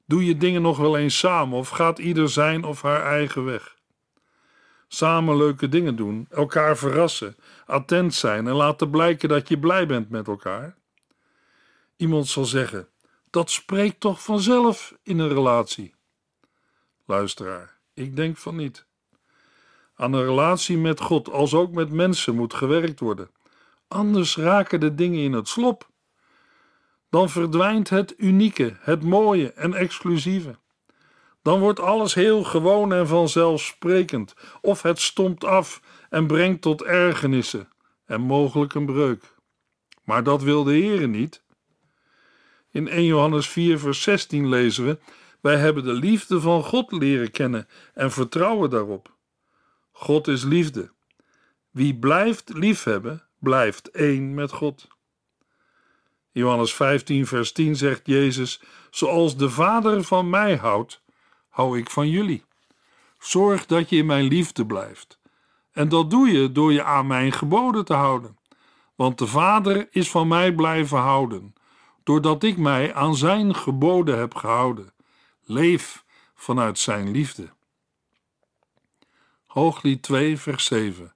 Doe 0.07 0.25
je 0.25 0.37
dingen 0.37 0.63
nog 0.63 0.77
wel 0.77 0.97
eens 0.97 1.19
samen 1.19 1.59
of 1.59 1.69
gaat 1.69 1.99
ieder 1.99 2.29
zijn 2.29 2.65
of 2.65 2.83
haar 2.83 3.03
eigen 3.03 3.45
weg? 3.45 3.79
Samen 4.93 5.37
leuke 5.37 5.69
dingen 5.69 5.97
doen, 5.97 6.27
elkaar 6.31 6.77
verrassen, 6.77 7.37
attent 7.67 8.15
zijn 8.15 8.47
en 8.47 8.55
laten 8.55 8.91
blijken 8.91 9.29
dat 9.29 9.49
je 9.49 9.59
blij 9.59 9.87
bent 9.87 10.11
met 10.11 10.27
elkaar. 10.27 10.77
Iemand 11.97 12.29
zal 12.29 12.45
zeggen: 12.45 12.89
dat 13.31 13.51
spreekt 13.51 14.01
toch 14.01 14.23
vanzelf 14.23 14.95
in 15.03 15.19
een 15.19 15.29
relatie? 15.29 15.95
Luisteraar, 17.07 17.79
ik 17.95 18.17
denk 18.17 18.37
van 18.37 18.57
niet. 18.57 18.87
Aan 19.95 20.13
een 20.13 20.25
relatie 20.25 20.79
met 20.79 21.01
God, 21.01 21.31
als 21.31 21.55
ook 21.55 21.73
met 21.73 21.91
mensen, 21.91 22.35
moet 22.35 22.55
gewerkt 22.55 23.01
worden. 23.01 23.31
Anders 23.89 24.37
raken 24.37 24.81
de 24.81 24.95
dingen 24.95 25.21
in 25.21 25.33
het 25.33 25.49
slop. 25.49 25.89
Dan 27.11 27.29
verdwijnt 27.29 27.89
het 27.89 28.15
unieke, 28.17 28.77
het 28.81 29.03
mooie 29.03 29.53
en 29.53 29.75
exclusieve. 29.75 30.59
Dan 31.43 31.61
wordt 31.61 31.81
alles 31.81 32.15
heel 32.15 32.45
gewoon 32.45 32.93
en 32.93 33.07
vanzelfsprekend, 33.07 34.35
of 34.61 34.83
het 34.83 35.01
stompt 35.01 35.45
af 35.45 35.81
en 36.11 36.27
brengt 36.27 36.63
tot 36.63 36.83
ergernissen 36.83 37.69
en 38.07 38.21
mogelijk 38.21 38.75
een 38.75 38.87
breuk. 38.87 39.35
Maar 40.05 40.23
dat 40.23 40.43
wil 40.43 40.65
de 40.65 40.73
Heer 40.73 41.09
niet. 41.09 41.43
In 42.71 42.89
1 42.89 43.05
Johannes 43.05 43.49
4, 43.49 43.79
vers 43.79 44.03
16 44.03 44.49
lezen 44.49 44.85
we: 44.87 44.99
Wij 45.41 45.57
hebben 45.57 45.85
de 45.85 45.93
liefde 45.93 46.41
van 46.41 46.65
God 46.65 46.93
leren 46.93 47.31
kennen 47.31 47.69
en 47.95 48.11
vertrouwen 48.11 48.71
daarop. 48.71 49.15
God 49.93 50.29
is 50.29 50.45
liefde. 50.45 50.91
Wie 51.71 51.95
blijft 51.95 52.53
liefhebben, 52.55 53.23
blijft 53.39 53.91
één 53.91 54.35
met 54.35 54.53
God. 54.53 54.89
Johannes 56.33 56.75
15, 56.75 57.27
vers 57.27 57.53
10 57.53 57.77
zegt 57.77 58.01
Jezus: 58.05 58.61
Zoals 58.91 59.37
de 59.37 59.51
Vader 59.51 60.05
van 60.05 60.31
mij 60.31 60.57
houdt, 60.57 61.03
hou 61.51 61.79
ik 61.79 61.91
van 61.91 62.09
jullie. 62.09 62.45
Zorg 63.19 63.67
dat 63.67 63.91
je 63.91 63.97
in 63.97 64.07
mijn 64.07 64.25
liefde 64.25 64.67
blijft. 64.67 65.19
En 65.73 65.89
dat 65.89 66.11
doe 66.11 66.29
je 66.29 66.53
door 66.53 66.73
je 66.73 66.85
aan 66.85 67.07
mijn 67.07 67.33
geboden 67.33 67.85
te 67.85 67.95
houden. 67.95 68.39
Want 68.95 69.19
de 69.19 69.27
Vader 69.27 69.89
is 69.91 70.11
van 70.11 70.29
mij 70.29 70.55
blijven 70.55 70.99
houden, 70.99 71.55
doordat 72.03 72.43
ik 72.43 72.57
mij 72.57 72.95
aan 72.95 73.17
zijn 73.17 73.55
geboden 73.55 74.19
heb 74.19 74.35
gehouden. 74.35 74.93
Leef 75.45 76.05
vanuit 76.35 76.79
zijn 76.79 77.11
liefde. 77.11 77.49
Hooglied 79.47 80.03
2, 80.03 80.39
vers 80.39 80.65
7. 80.65 81.15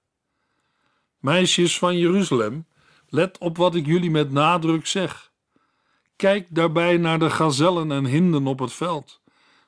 Meisjes 1.19 1.77
van 1.77 1.97
Jeruzalem, 1.97 2.67
let 3.07 3.37
op 3.37 3.57
wat 3.57 3.75
ik 3.75 3.85
jullie 3.85 4.11
met 4.11 4.31
nadruk 4.31 4.85
zeg. 4.85 5.31
Kijk 6.15 6.47
daarbij 6.49 6.97
naar 6.97 7.19
de 7.19 7.29
gazellen 7.29 7.91
en 7.91 8.05
hinden 8.05 8.47
op 8.47 8.59
het 8.59 8.73
veld. 8.73 9.21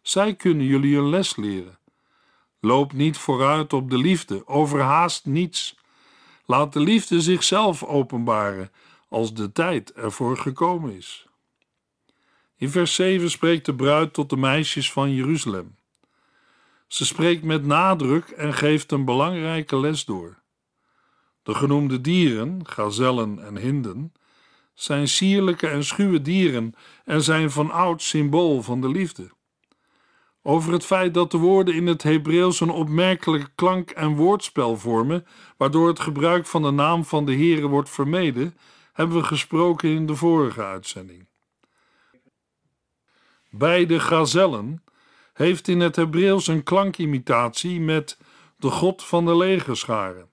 Zij 0.08 0.36
kunnen 0.36 0.66
jullie 0.66 0.98
een 0.98 1.10
les 1.10 1.36
leren. 1.36 1.80
Loop 2.60 2.94
niet 2.94 3.18
vooruit 3.18 3.74
op 3.74 3.90
de 3.90 3.98
liefde, 3.98 4.48
overhaast 4.48 5.26
niets. 5.26 5.78
Laat 6.46 6.74
de 6.74 6.80
liefde 6.80 7.22
zichzelf 7.22 7.84
openbaren 7.84 8.72
als 9.10 9.34
de 9.34 9.52
tijd 9.52 9.94
ervoor 9.94 10.38
gekomen 10.38 10.96
is. 10.96 11.28
In 12.58 12.70
vers 12.70 12.96
7 12.96 13.30
spreekt 13.30 13.66
de 13.66 13.76
bruid 13.76 14.14
tot 14.14 14.30
de 14.30 14.38
meisjes 14.38 14.92
van 14.92 15.14
Jeruzalem. 15.14 15.76
Ze 16.88 17.06
spreekt 17.06 17.44
met 17.44 17.66
nadruk 17.66 18.28
en 18.28 18.54
geeft 18.54 18.92
een 18.92 19.06
belangrijke 19.06 19.80
les 19.80 20.06
door. 20.06 20.38
De 21.44 21.54
genoemde 21.54 22.02
dieren, 22.02 22.68
gazellen 22.68 23.46
en 23.46 23.58
hinden, 23.58 24.14
zijn 24.74 25.08
sierlijke 25.08 25.68
en 25.68 25.84
schuwe 25.84 26.22
dieren 26.22 26.74
en 27.06 27.24
zijn 27.24 27.52
van 27.52 27.72
oud 27.72 28.02
symbool 28.02 28.62
van 28.62 28.82
de 28.82 28.90
liefde. 28.90 29.36
Over 30.50 30.74
het 30.74 30.86
feit 30.86 31.14
dat 31.14 31.32
de 31.32 31.38
woorden 31.38 31.74
in 31.74 31.88
het 31.88 32.04
Hebreeuws 32.04 32.60
een 32.60 32.70
opmerkelijke 32.70 33.50
klank- 33.56 33.92
en 33.92 34.16
woordspel 34.16 34.78
vormen, 34.78 35.28
waardoor 35.58 35.88
het 35.88 36.00
gebruik 36.00 36.46
van 36.46 36.62
de 36.62 36.72
naam 36.72 37.06
van 37.06 37.26
de 37.26 37.36
Heere 37.36 37.68
wordt 37.68 37.90
vermeden, 37.90 38.58
hebben 38.94 39.18
we 39.18 39.24
gesproken 39.24 39.90
in 39.90 40.06
de 40.06 40.16
vorige 40.16 40.64
uitzending. 40.64 41.28
Bij 43.50 43.86
de 43.86 44.00
gazellen 44.00 44.84
heeft 45.34 45.68
in 45.68 45.80
het 45.80 45.96
Hebreeuws 45.96 46.48
een 46.48 46.64
klankimitatie 46.64 47.80
met 47.80 48.18
de 48.58 48.70
God 48.70 49.04
van 49.04 49.26
de 49.26 49.38
legerscharen. 49.38 50.30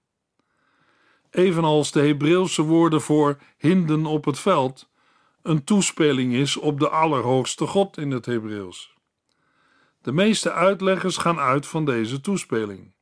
Evenals 1.31 1.93
de 1.93 2.01
Hebreeuwse 2.01 2.63
woorden 2.63 3.01
voor 3.01 3.39
hinden 3.57 4.07
op 4.07 4.25
het 4.25 4.39
veld 4.39 4.89
een 5.43 5.65
toespeling 5.65 6.33
is 6.33 6.57
op 6.57 6.79
de 6.79 6.89
Allerhoogste 6.89 7.67
God 7.67 7.99
in 7.99 8.11
het 8.11 8.27
Hebreeuws. 8.27 8.94
De 10.05 10.13
meeste 10.13 10.53
uitleggers 10.53 11.17
gaan 11.17 11.39
uit 11.39 11.67
van 11.67 11.85
deze 11.85 12.21
toespeling. 12.21 12.93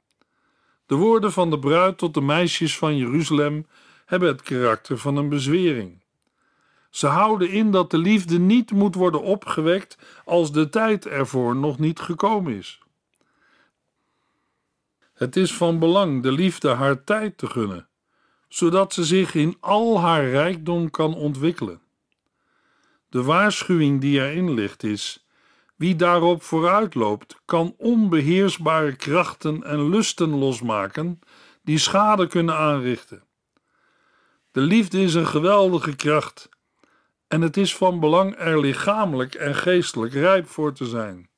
De 0.86 0.94
woorden 0.94 1.32
van 1.32 1.50
de 1.50 1.58
bruid 1.58 1.98
tot 1.98 2.14
de 2.14 2.20
meisjes 2.20 2.78
van 2.78 2.96
Jeruzalem 2.96 3.66
hebben 4.06 4.28
het 4.28 4.42
karakter 4.42 4.98
van 4.98 5.16
een 5.16 5.28
bezwering. 5.28 6.02
Ze 6.90 7.06
houden 7.06 7.50
in 7.50 7.70
dat 7.70 7.90
de 7.90 7.98
liefde 7.98 8.38
niet 8.38 8.70
moet 8.70 8.94
worden 8.94 9.22
opgewekt 9.22 9.98
als 10.24 10.52
de 10.52 10.68
tijd 10.68 11.06
ervoor 11.06 11.56
nog 11.56 11.78
niet 11.78 12.00
gekomen 12.00 12.56
is. 12.56 12.80
Het 15.14 15.36
is 15.36 15.54
van 15.54 15.78
belang 15.78 16.22
de 16.22 16.32
liefde 16.32 16.68
haar 16.68 17.04
tijd 17.04 17.38
te 17.38 17.46
gunnen, 17.46 17.88
zodat 18.48 18.92
ze 18.92 19.04
zich 19.04 19.34
in 19.34 19.56
al 19.60 20.00
haar 20.00 20.28
rijkdom 20.28 20.90
kan 20.90 21.14
ontwikkelen. 21.14 21.80
De 23.08 23.22
waarschuwing 23.22 24.00
die 24.00 24.20
erin 24.20 24.54
ligt 24.54 24.82
is: 24.82 25.26
wie 25.82 25.96
daarop 25.96 26.42
vooruitloopt, 26.42 27.40
kan 27.44 27.74
onbeheersbare 27.78 28.96
krachten 28.96 29.62
en 29.62 29.88
lusten 29.88 30.28
losmaken 30.28 31.20
die 31.62 31.78
schade 31.78 32.26
kunnen 32.26 32.56
aanrichten. 32.56 33.22
De 34.50 34.60
liefde 34.60 35.00
is 35.00 35.14
een 35.14 35.26
geweldige 35.26 35.96
kracht 35.96 36.48
en 37.28 37.40
het 37.40 37.56
is 37.56 37.76
van 37.76 38.00
belang 38.00 38.38
er 38.38 38.60
lichamelijk 38.60 39.34
en 39.34 39.54
geestelijk 39.54 40.12
rijp 40.12 40.48
voor 40.48 40.72
te 40.72 40.84
zijn. 40.84 41.28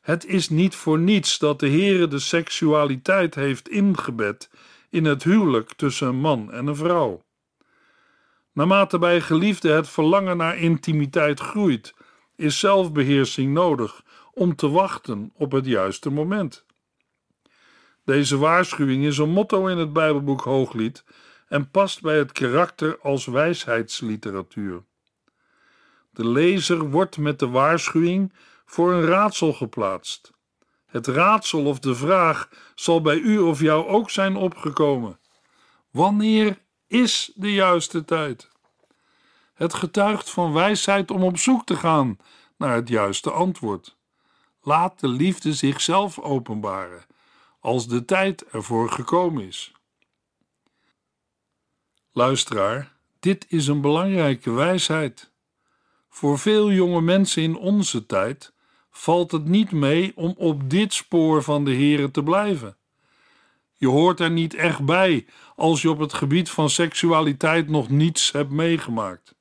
Het 0.00 0.26
is 0.26 0.48
niet 0.48 0.74
voor 0.74 0.98
niets 0.98 1.38
dat 1.38 1.60
de 1.60 1.68
Heere 1.68 2.08
de 2.08 2.18
seksualiteit 2.18 3.34
heeft 3.34 3.68
ingebed 3.68 4.50
in 4.90 5.04
het 5.04 5.22
huwelijk 5.22 5.72
tussen 5.72 6.08
een 6.08 6.20
man 6.20 6.52
en 6.52 6.66
een 6.66 6.76
vrouw. 6.76 7.24
Naarmate 8.52 8.98
bij 8.98 9.20
geliefden 9.20 9.74
het 9.74 9.88
verlangen 9.88 10.36
naar 10.36 10.58
intimiteit 10.58 11.40
groeit, 11.40 11.94
is 12.40 12.58
zelfbeheersing 12.58 13.52
nodig 13.52 14.02
om 14.32 14.56
te 14.56 14.68
wachten 14.68 15.32
op 15.34 15.52
het 15.52 15.66
juiste 15.66 16.10
moment. 16.10 16.64
Deze 18.04 18.38
waarschuwing 18.38 19.04
is 19.04 19.18
een 19.18 19.30
motto 19.30 19.66
in 19.66 19.78
het 19.78 19.92
Bijbelboek 19.92 20.40
Hooglied 20.40 21.04
en 21.48 21.70
past 21.70 22.00
bij 22.00 22.18
het 22.18 22.32
karakter 22.32 22.98
als 23.00 23.26
wijsheidsliteratuur. 23.26 24.82
De 26.10 26.28
lezer 26.28 26.90
wordt 26.90 27.18
met 27.18 27.38
de 27.38 27.48
waarschuwing 27.48 28.32
voor 28.64 28.92
een 28.92 29.04
raadsel 29.04 29.52
geplaatst. 29.52 30.30
Het 30.86 31.06
raadsel 31.06 31.64
of 31.64 31.78
de 31.78 31.94
vraag 31.94 32.48
zal 32.74 33.00
bij 33.00 33.18
u 33.18 33.38
of 33.38 33.60
jou 33.60 33.86
ook 33.86 34.10
zijn 34.10 34.36
opgekomen. 34.36 35.20
Wanneer 35.90 36.58
is 36.86 37.32
de 37.34 37.52
juiste 37.52 38.04
tijd? 38.04 38.48
Het 39.60 39.74
getuigt 39.74 40.30
van 40.30 40.52
wijsheid 40.52 41.10
om 41.10 41.22
op 41.22 41.38
zoek 41.38 41.66
te 41.66 41.76
gaan 41.76 42.16
naar 42.56 42.74
het 42.74 42.88
juiste 42.88 43.30
antwoord. 43.30 43.96
Laat 44.62 45.00
de 45.00 45.08
liefde 45.08 45.54
zichzelf 45.54 46.18
openbaren 46.18 47.04
als 47.58 47.88
de 47.88 48.04
tijd 48.04 48.44
ervoor 48.44 48.90
gekomen 48.90 49.46
is. 49.46 49.72
Luisteraar, 52.12 52.92
dit 53.18 53.46
is 53.48 53.66
een 53.66 53.80
belangrijke 53.80 54.50
wijsheid. 54.50 55.32
Voor 56.08 56.38
veel 56.38 56.72
jonge 56.72 57.00
mensen 57.00 57.42
in 57.42 57.56
onze 57.56 58.06
tijd 58.06 58.52
valt 58.90 59.32
het 59.32 59.44
niet 59.44 59.72
mee 59.72 60.12
om 60.16 60.34
op 60.36 60.70
dit 60.70 60.92
spoor 60.92 61.42
van 61.42 61.64
de 61.64 61.74
Here 61.74 62.10
te 62.10 62.22
blijven. 62.22 62.76
Je 63.74 63.88
hoort 63.88 64.20
er 64.20 64.30
niet 64.30 64.54
echt 64.54 64.84
bij 64.84 65.26
als 65.56 65.82
je 65.82 65.90
op 65.90 65.98
het 65.98 66.12
gebied 66.12 66.50
van 66.50 66.70
seksualiteit 66.70 67.68
nog 67.68 67.88
niets 67.88 68.32
hebt 68.32 68.50
meegemaakt. 68.50 69.38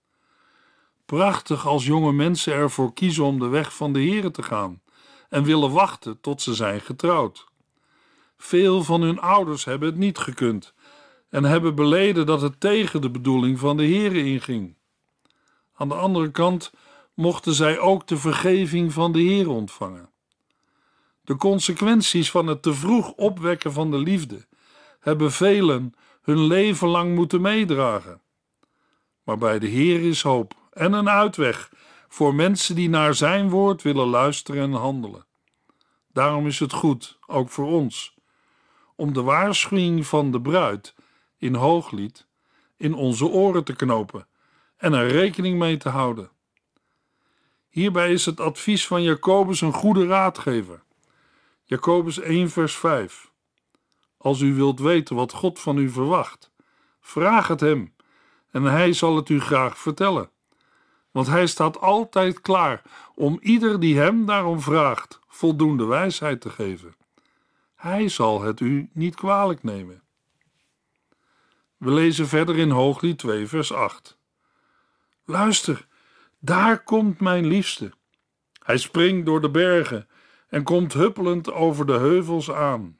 Prachtig 1.09 1.67
als 1.67 1.85
jonge 1.85 2.11
mensen 2.11 2.53
ervoor 2.53 2.93
kiezen 2.93 3.23
om 3.23 3.39
de 3.39 3.47
weg 3.47 3.75
van 3.75 3.93
de 3.93 4.07
Here 4.07 4.31
te 4.31 4.43
gaan 4.43 4.81
en 5.29 5.43
willen 5.43 5.71
wachten 5.71 6.21
tot 6.21 6.41
ze 6.41 6.53
zijn 6.53 6.81
getrouwd. 6.81 7.47
Veel 8.37 8.83
van 8.83 9.01
hun 9.01 9.19
ouders 9.19 9.65
hebben 9.65 9.89
het 9.89 9.97
niet 9.97 10.17
gekund 10.17 10.73
en 11.29 11.43
hebben 11.43 11.75
beleden 11.75 12.25
dat 12.25 12.41
het 12.41 12.59
tegen 12.59 13.01
de 13.01 13.09
bedoeling 13.09 13.59
van 13.59 13.77
de 13.77 13.87
Here 13.87 14.23
inging. 14.23 14.75
Aan 15.75 15.87
de 15.87 15.95
andere 15.95 16.31
kant 16.31 16.71
mochten 17.13 17.53
zij 17.53 17.79
ook 17.79 18.07
de 18.07 18.17
vergeving 18.17 18.93
van 18.93 19.11
de 19.11 19.19
Heer 19.19 19.49
ontvangen. 19.49 20.09
De 21.21 21.35
consequenties 21.35 22.31
van 22.31 22.47
het 22.47 22.61
te 22.61 22.73
vroeg 22.73 23.11
opwekken 23.11 23.73
van 23.73 23.91
de 23.91 23.97
liefde 23.97 24.47
hebben 24.99 25.31
velen 25.31 25.93
hun 26.21 26.43
leven 26.43 26.87
lang 26.87 27.15
moeten 27.15 27.41
meedragen. 27.41 28.21
Maar 29.23 29.37
bij 29.37 29.59
de 29.59 29.67
Heer 29.67 30.01
is 30.01 30.21
hoop 30.21 30.57
en 30.79 30.93
een 30.93 31.09
uitweg 31.09 31.71
voor 32.07 32.35
mensen 32.35 32.75
die 32.75 32.89
naar 32.89 33.13
Zijn 33.13 33.49
woord 33.49 33.81
willen 33.81 34.07
luisteren 34.07 34.61
en 34.61 34.71
handelen. 34.71 35.25
Daarom 36.07 36.47
is 36.47 36.59
het 36.59 36.73
goed, 36.73 37.19
ook 37.27 37.49
voor 37.49 37.67
ons, 37.67 38.15
om 38.95 39.13
de 39.13 39.21
waarschuwing 39.21 40.05
van 40.05 40.31
de 40.31 40.41
bruid 40.41 40.95
in 41.37 41.55
Hooglied 41.55 42.27
in 42.77 42.93
onze 42.93 43.25
oren 43.25 43.63
te 43.63 43.75
knopen 43.75 44.27
en 44.77 44.93
er 44.93 45.07
rekening 45.07 45.57
mee 45.57 45.77
te 45.77 45.89
houden. 45.89 46.31
Hierbij 47.69 48.11
is 48.11 48.25
het 48.25 48.39
advies 48.39 48.87
van 48.87 49.03
Jacobus 49.03 49.61
een 49.61 49.73
goede 49.73 50.05
raadgever. 50.05 50.83
Jacobus 51.63 52.19
1, 52.19 52.49
vers 52.49 52.75
5. 52.75 53.31
Als 54.17 54.41
u 54.41 54.53
wilt 54.53 54.79
weten 54.79 55.15
wat 55.15 55.33
God 55.33 55.59
van 55.59 55.77
u 55.77 55.89
verwacht, 55.89 56.51
vraag 57.01 57.47
het 57.47 57.59
hem 57.59 57.95
en 58.51 58.63
hij 58.63 58.93
zal 58.93 59.15
het 59.15 59.29
u 59.29 59.39
graag 59.39 59.77
vertellen. 59.77 60.31
Want 61.11 61.27
hij 61.27 61.47
staat 61.47 61.79
altijd 61.79 62.41
klaar 62.41 62.81
om 63.15 63.39
ieder 63.41 63.79
die 63.79 63.97
hem 63.97 64.25
daarom 64.25 64.61
vraagt 64.61 65.19
voldoende 65.27 65.85
wijsheid 65.85 66.41
te 66.41 66.49
geven. 66.49 66.95
Hij 67.75 68.09
zal 68.09 68.41
het 68.41 68.59
u 68.59 68.89
niet 68.93 69.15
kwalijk 69.15 69.63
nemen. 69.63 70.01
We 71.77 71.91
lezen 71.91 72.27
verder 72.27 72.57
in 72.57 72.69
Hooglied 72.69 73.17
2, 73.17 73.47
vers 73.47 73.73
8. 73.73 74.17
Luister, 75.25 75.87
daar 76.39 76.83
komt 76.83 77.19
mijn 77.19 77.45
liefste. 77.45 77.91
Hij 78.63 78.77
springt 78.77 79.25
door 79.25 79.41
de 79.41 79.49
bergen 79.49 80.07
en 80.47 80.63
komt 80.63 80.93
huppelend 80.93 81.51
over 81.51 81.85
de 81.85 81.97
heuvels 81.97 82.51
aan. 82.51 82.97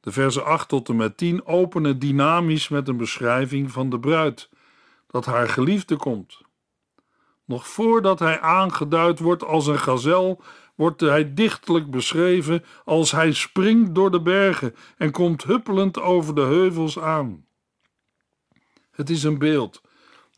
De 0.00 0.12
versen 0.12 0.44
8 0.44 0.68
tot 0.68 0.88
en 0.88 0.96
met 0.96 1.16
10 1.16 1.46
openen 1.46 1.98
dynamisch 1.98 2.68
met 2.68 2.88
een 2.88 2.96
beschrijving 2.96 3.70
van 3.70 3.90
de 3.90 4.00
bruid, 4.00 4.48
dat 5.14 5.24
haar 5.24 5.48
geliefde 5.48 5.96
komt. 5.96 6.40
Nog 7.44 7.68
voordat 7.68 8.18
hij 8.18 8.40
aangeduid 8.40 9.18
wordt 9.18 9.44
als 9.44 9.66
een 9.66 9.78
gazel, 9.78 10.42
wordt 10.74 11.00
hij 11.00 11.34
dichtelijk 11.34 11.90
beschreven 11.90 12.64
als 12.84 13.10
hij 13.10 13.32
springt 13.32 13.94
door 13.94 14.10
de 14.10 14.20
bergen 14.20 14.74
en 14.96 15.10
komt 15.10 15.44
huppelend 15.44 16.00
over 16.00 16.34
de 16.34 16.40
heuvels 16.40 16.98
aan. 16.98 17.46
Het 18.90 19.10
is 19.10 19.22
een 19.22 19.38
beeld 19.38 19.82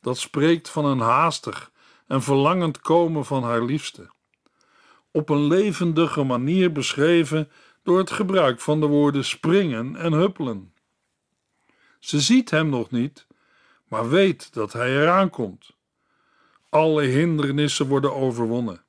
dat 0.01 0.19
spreekt 0.19 0.69
van 0.69 0.85
een 0.85 1.01
haastig 1.01 1.71
en 2.07 2.23
verlangend 2.23 2.81
komen 2.81 3.25
van 3.25 3.43
haar 3.43 3.63
liefste. 3.63 4.11
Op 5.11 5.29
een 5.29 5.47
levendige 5.47 6.23
manier 6.23 6.73
beschreven 6.73 7.51
door 7.83 7.99
het 7.99 8.11
gebruik 8.11 8.61
van 8.61 8.81
de 8.81 8.87
woorden 8.87 9.25
springen 9.25 9.97
en 9.97 10.13
huppelen. 10.13 10.75
Ze 11.99 12.21
ziet 12.21 12.51
hem 12.51 12.69
nog 12.69 12.91
niet, 12.91 13.26
maar 13.89 14.09
weet 14.09 14.53
dat 14.53 14.73
hij 14.73 14.97
eraan 14.97 15.31
komt. 15.31 15.77
Alle 16.69 17.03
hindernissen 17.03 17.87
worden 17.87 18.15
overwonnen. 18.15 18.85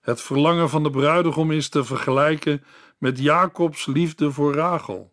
Het 0.00 0.20
verlangen 0.20 0.68
van 0.68 0.82
de 0.82 0.90
bruidegom 0.90 1.50
is 1.50 1.68
te 1.68 1.84
vergelijken 1.84 2.64
met 2.98 3.18
Jacobs 3.18 3.86
liefde 3.86 4.32
voor 4.32 4.54
Rachel. 4.54 5.10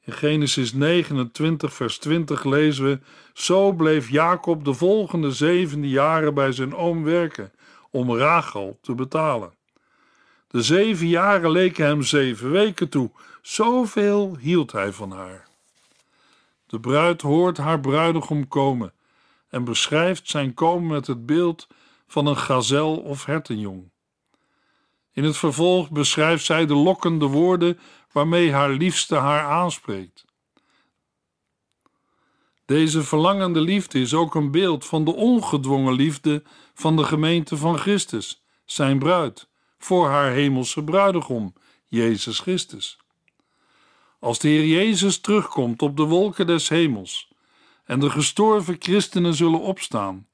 In 0.00 0.12
Genesis 0.12 0.72
29, 0.72 1.72
vers 1.72 1.98
20 1.98 2.44
lezen 2.44 2.84
we: 2.84 3.00
Zo 3.32 3.72
bleef 3.72 4.10
Jacob 4.10 4.64
de 4.64 4.74
volgende 4.74 5.32
zevende 5.32 5.88
jaren 5.88 6.34
bij 6.34 6.52
zijn 6.52 6.74
oom 6.74 7.04
werken 7.04 7.52
om 7.90 8.16
Rachel 8.16 8.78
te 8.82 8.94
betalen. 8.94 9.54
De 10.48 10.62
zeven 10.62 11.08
jaren 11.08 11.50
leken 11.50 11.86
hem 11.86 12.02
zeven 12.02 12.50
weken 12.50 12.88
toe, 12.88 13.10
zoveel 13.42 14.36
hield 14.36 14.72
hij 14.72 14.92
van 14.92 15.10
haar. 15.10 15.47
De 16.68 16.80
bruid 16.80 17.22
hoort 17.22 17.56
haar 17.56 17.80
bruidegom 17.80 18.48
komen 18.48 18.92
en 19.48 19.64
beschrijft 19.64 20.30
zijn 20.30 20.54
komen 20.54 20.86
met 20.86 21.06
het 21.06 21.26
beeld 21.26 21.66
van 22.06 22.26
een 22.26 22.36
gazel 22.36 22.96
of 22.96 23.24
hertenjong. 23.24 23.90
In 25.12 25.24
het 25.24 25.36
vervolg 25.36 25.90
beschrijft 25.90 26.44
zij 26.44 26.66
de 26.66 26.74
lokkende 26.74 27.26
woorden 27.26 27.78
waarmee 28.12 28.52
haar 28.52 28.70
liefste 28.70 29.14
haar 29.14 29.44
aanspreekt. 29.48 30.24
Deze 32.64 33.02
verlangende 33.02 33.60
liefde 33.60 34.00
is 34.00 34.14
ook 34.14 34.34
een 34.34 34.50
beeld 34.50 34.84
van 34.86 35.04
de 35.04 35.14
ongedwongen 35.14 35.94
liefde 35.94 36.42
van 36.74 36.96
de 36.96 37.04
gemeente 37.04 37.56
van 37.56 37.78
Christus, 37.78 38.42
zijn 38.64 38.98
bruid, 38.98 39.48
voor 39.78 40.08
haar 40.08 40.30
hemelse 40.30 40.84
bruidegom, 40.84 41.54
Jezus 41.86 42.38
Christus. 42.38 42.98
Als 44.20 44.38
de 44.38 44.48
Heer 44.48 44.66
Jezus 44.66 45.20
terugkomt 45.20 45.82
op 45.82 45.96
de 45.96 46.02
wolken 46.02 46.46
des 46.46 46.68
hemels 46.68 47.28
en 47.84 48.00
de 48.00 48.10
gestorven 48.10 48.76
christenen 48.78 49.34
zullen 49.34 49.60
opstaan, 49.60 50.26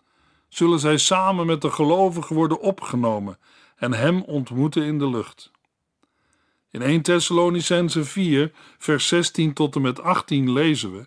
zullen 0.48 0.78
zij 0.78 0.96
samen 0.96 1.46
met 1.46 1.60
de 1.60 1.70
gelovigen 1.70 2.36
worden 2.36 2.60
opgenomen 2.60 3.38
en 3.76 3.92
Hem 3.92 4.22
ontmoeten 4.22 4.82
in 4.82 4.98
de 4.98 5.08
lucht. 5.08 5.50
In 6.70 6.82
1 6.82 7.02
Thessalonicense 7.02 8.04
4, 8.04 8.52
vers 8.78 9.08
16 9.08 9.52
tot 9.52 9.74
en 9.74 9.82
met 9.82 10.00
18 10.00 10.52
lezen 10.52 10.92
we: 10.92 11.04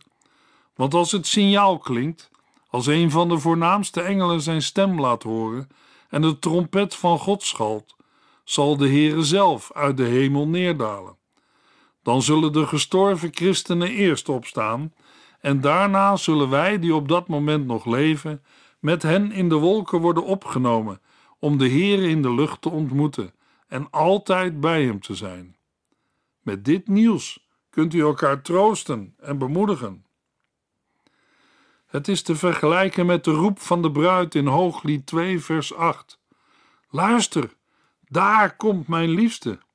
Want 0.76 0.94
als 0.94 1.12
het 1.12 1.28
signaal 1.28 1.78
klinkt, 1.78 2.30
als 2.70 2.86
een 2.86 3.12
van 3.12 3.30
de 3.30 3.40
voornaamste 3.40 4.02
engelen 4.02 4.42
zijn 4.42 4.62
stem 4.62 5.00
laat 5.00 5.24
horen 5.24 5.70
en 6.10 6.22
de 6.22 6.40
trompet 6.40 6.96
van 6.96 7.20
God 7.20 7.44
schalt, 7.44 7.96
zal 8.44 8.78
de 8.78 8.88
Heere 8.88 9.24
zelf 9.24 9.72
uit 9.74 9.98
de 9.98 10.06
hemel 10.06 10.48
neerdalen. 10.48 11.17
Dan 12.08 12.22
zullen 12.22 12.54
de 12.54 12.68
gestorven 12.68 13.30
christenen 13.34 13.88
eerst 13.88 14.30
opstaan, 14.30 14.94
en 15.40 15.62
daarna 15.62 16.16
zullen 16.16 16.50
wij, 16.50 16.80
die 16.80 16.96
op 16.96 17.08
dat 17.08 17.28
moment 17.28 17.66
nog 17.66 17.86
leven, 17.86 18.44
met 18.80 19.02
hen 19.04 19.32
in 19.32 19.50
de 19.50 19.56
wolken 19.56 20.00
worden 20.00 20.24
opgenomen, 20.24 21.02
om 21.40 21.58
de 21.58 21.70
Heere 21.70 22.08
in 22.08 22.22
de 22.22 22.34
lucht 22.34 22.62
te 22.62 22.70
ontmoeten 22.70 23.34
en 23.68 23.88
altijd 23.90 24.60
bij 24.60 24.84
hem 24.84 25.02
te 25.02 25.16
zijn. 25.16 25.56
Met 26.42 26.66
dit 26.66 26.88
nieuws 26.88 27.48
kunt 27.70 27.94
u 27.94 28.02
elkaar 28.02 28.42
troosten 28.42 29.14
en 29.20 29.38
bemoedigen. 29.38 30.06
Het 31.86 32.08
is 32.08 32.22
te 32.22 32.36
vergelijken 32.36 33.06
met 33.06 33.24
de 33.24 33.32
roep 33.32 33.60
van 33.60 33.82
de 33.82 33.92
bruid 33.92 34.36
in 34.36 34.48
Hooglied 34.48 35.06
2, 35.06 35.40
vers 35.40 35.74
8. 35.74 36.20
Luister, 36.90 37.56
daar 38.10 38.56
komt 38.56 38.88
mijn 38.88 39.10
liefste. 39.10 39.66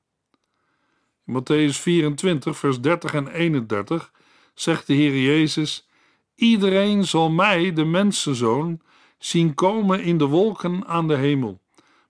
In 1.26 1.32
Matthäus 1.32 1.78
24, 1.80 2.58
vers 2.58 2.80
30 2.80 3.14
en 3.14 3.28
31 3.28 4.12
zegt 4.54 4.86
de 4.86 4.94
Heer 4.94 5.22
Jezus: 5.22 5.88
Iedereen 6.34 7.04
zal 7.04 7.30
mij, 7.30 7.72
de 7.72 7.84
mensenzoon, 7.84 8.80
zien 9.18 9.54
komen 9.54 10.02
in 10.02 10.18
de 10.18 10.26
wolken 10.26 10.86
aan 10.86 11.08
de 11.08 11.16
hemel, 11.16 11.60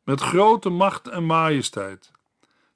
met 0.03 0.21
grote 0.21 0.69
macht 0.69 1.09
en 1.09 1.25
majesteit. 1.25 2.11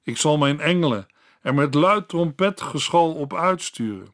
Ik 0.03 0.17
zal 0.17 0.37
mijn 0.37 0.59
engelen 0.59 1.07
er 1.41 1.53
met 1.53 1.73
luid 1.73 2.07
trompetgeschal 2.07 3.13
op 3.13 3.33
uitsturen. 3.33 4.13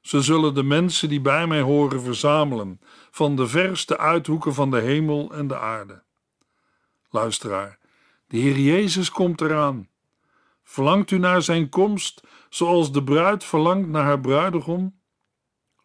Ze 0.00 0.20
zullen 0.22 0.54
de 0.54 0.62
mensen 0.62 1.08
die 1.08 1.20
bij 1.20 1.46
mij 1.46 1.60
horen 1.60 2.02
verzamelen, 2.02 2.80
van 3.10 3.36
de 3.36 3.46
verste 3.46 3.98
uithoeken 3.98 4.54
van 4.54 4.70
de 4.70 4.80
hemel 4.80 5.32
en 5.32 5.46
de 5.46 5.58
aarde. 5.58 6.02
Luisteraar, 7.10 7.78
de 8.26 8.36
Heer 8.36 8.58
Jezus 8.58 9.10
komt 9.10 9.40
eraan. 9.40 9.88
Verlangt 10.72 11.10
u 11.10 11.18
naar 11.18 11.42
zijn 11.42 11.68
komst, 11.68 12.22
zoals 12.48 12.92
de 12.92 13.04
bruid 13.04 13.44
verlangt 13.44 13.88
naar 13.88 14.04
haar 14.04 14.20
bruidegom? 14.20 15.00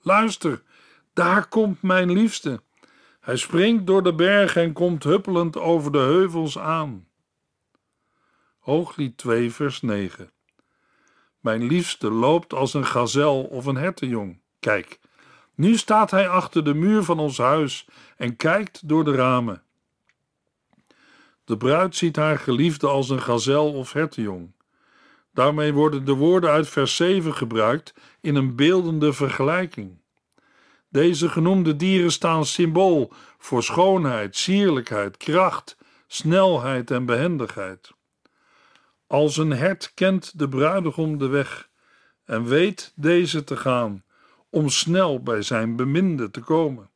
Luister, 0.02 0.64
daar 1.14 1.48
komt 1.48 1.82
mijn 1.82 2.12
liefste. 2.12 2.62
Hij 3.20 3.38
springt 3.38 3.88
door 3.88 4.04
de 4.04 4.14
bergen 4.14 4.62
en 4.62 4.74
komt 4.74 5.04
huppelend 5.04 5.58
over 5.58 5.92
de 5.92 5.98
heuvels 5.98 6.58
aan. 6.58 7.08
Hooglied 8.60 9.18
2, 9.18 9.52
vers 9.52 9.82
9. 9.82 10.32
Mijn 11.40 11.64
liefste 11.64 12.12
loopt 12.12 12.54
als 12.54 12.74
een 12.74 12.86
gazel 12.86 13.44
of 13.44 13.66
een 13.66 13.78
hertenjong. 13.78 14.42
Kijk, 14.60 15.00
nu 15.56 15.78
staat 15.78 16.12
hij 16.12 16.30
achter 16.30 16.64
de 16.64 16.74
muur 16.74 17.04
van 17.04 17.20
ons 17.20 17.38
huis 17.38 17.88
en 18.18 18.36
kijkt 18.36 18.88
door 18.88 19.04
de 19.04 19.16
ramen. 19.16 19.64
De 21.46 21.58
bruid 21.58 21.96
ziet 21.96 22.16
haar 22.16 22.40
geliefde 22.40 22.88
als 22.88 23.10
een 23.10 23.22
gazel 23.22 23.74
of 23.74 23.94
hertenjong. 23.94 24.56
Daarmee 25.38 25.74
worden 25.74 26.06
de 26.06 26.14
woorden 26.14 26.50
uit 26.50 26.70
vers 26.70 26.96
7 26.96 27.34
gebruikt 27.34 27.94
in 28.22 28.36
een 28.36 28.56
beeldende 28.56 29.14
vergelijking. 29.14 30.02
Deze 30.90 31.30
genoemde 31.30 31.76
dieren 31.76 32.12
staan 32.12 32.46
symbool 32.46 33.12
voor 33.38 33.64
schoonheid, 33.64 34.36
sierlijkheid, 34.36 35.18
kracht, 35.18 35.78
snelheid 36.08 36.92
en 36.92 37.06
behendigheid. 37.06 37.92
Als 39.08 39.38
een 39.38 39.52
hert 39.52 39.92
kent 39.94 40.40
de 40.40 40.50
bruidegom 40.50 41.18
de 41.18 41.28
weg 41.28 41.70
en 42.26 42.46
weet 42.46 42.94
deze 42.96 43.44
te 43.44 43.58
gaan 43.58 44.04
om 44.50 44.70
snel 44.70 45.24
bij 45.24 45.42
zijn 45.42 45.76
beminde 45.76 46.32
te 46.32 46.42
komen. 46.42 46.90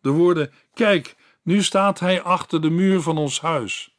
De 0.00 0.10
woorden: 0.10 0.52
Kijk, 0.74 1.16
nu 1.42 1.62
staat 1.62 2.00
hij 2.00 2.22
achter 2.22 2.62
de 2.62 2.70
muur 2.70 3.00
van 3.00 3.18
ons 3.18 3.40
huis, 3.40 3.96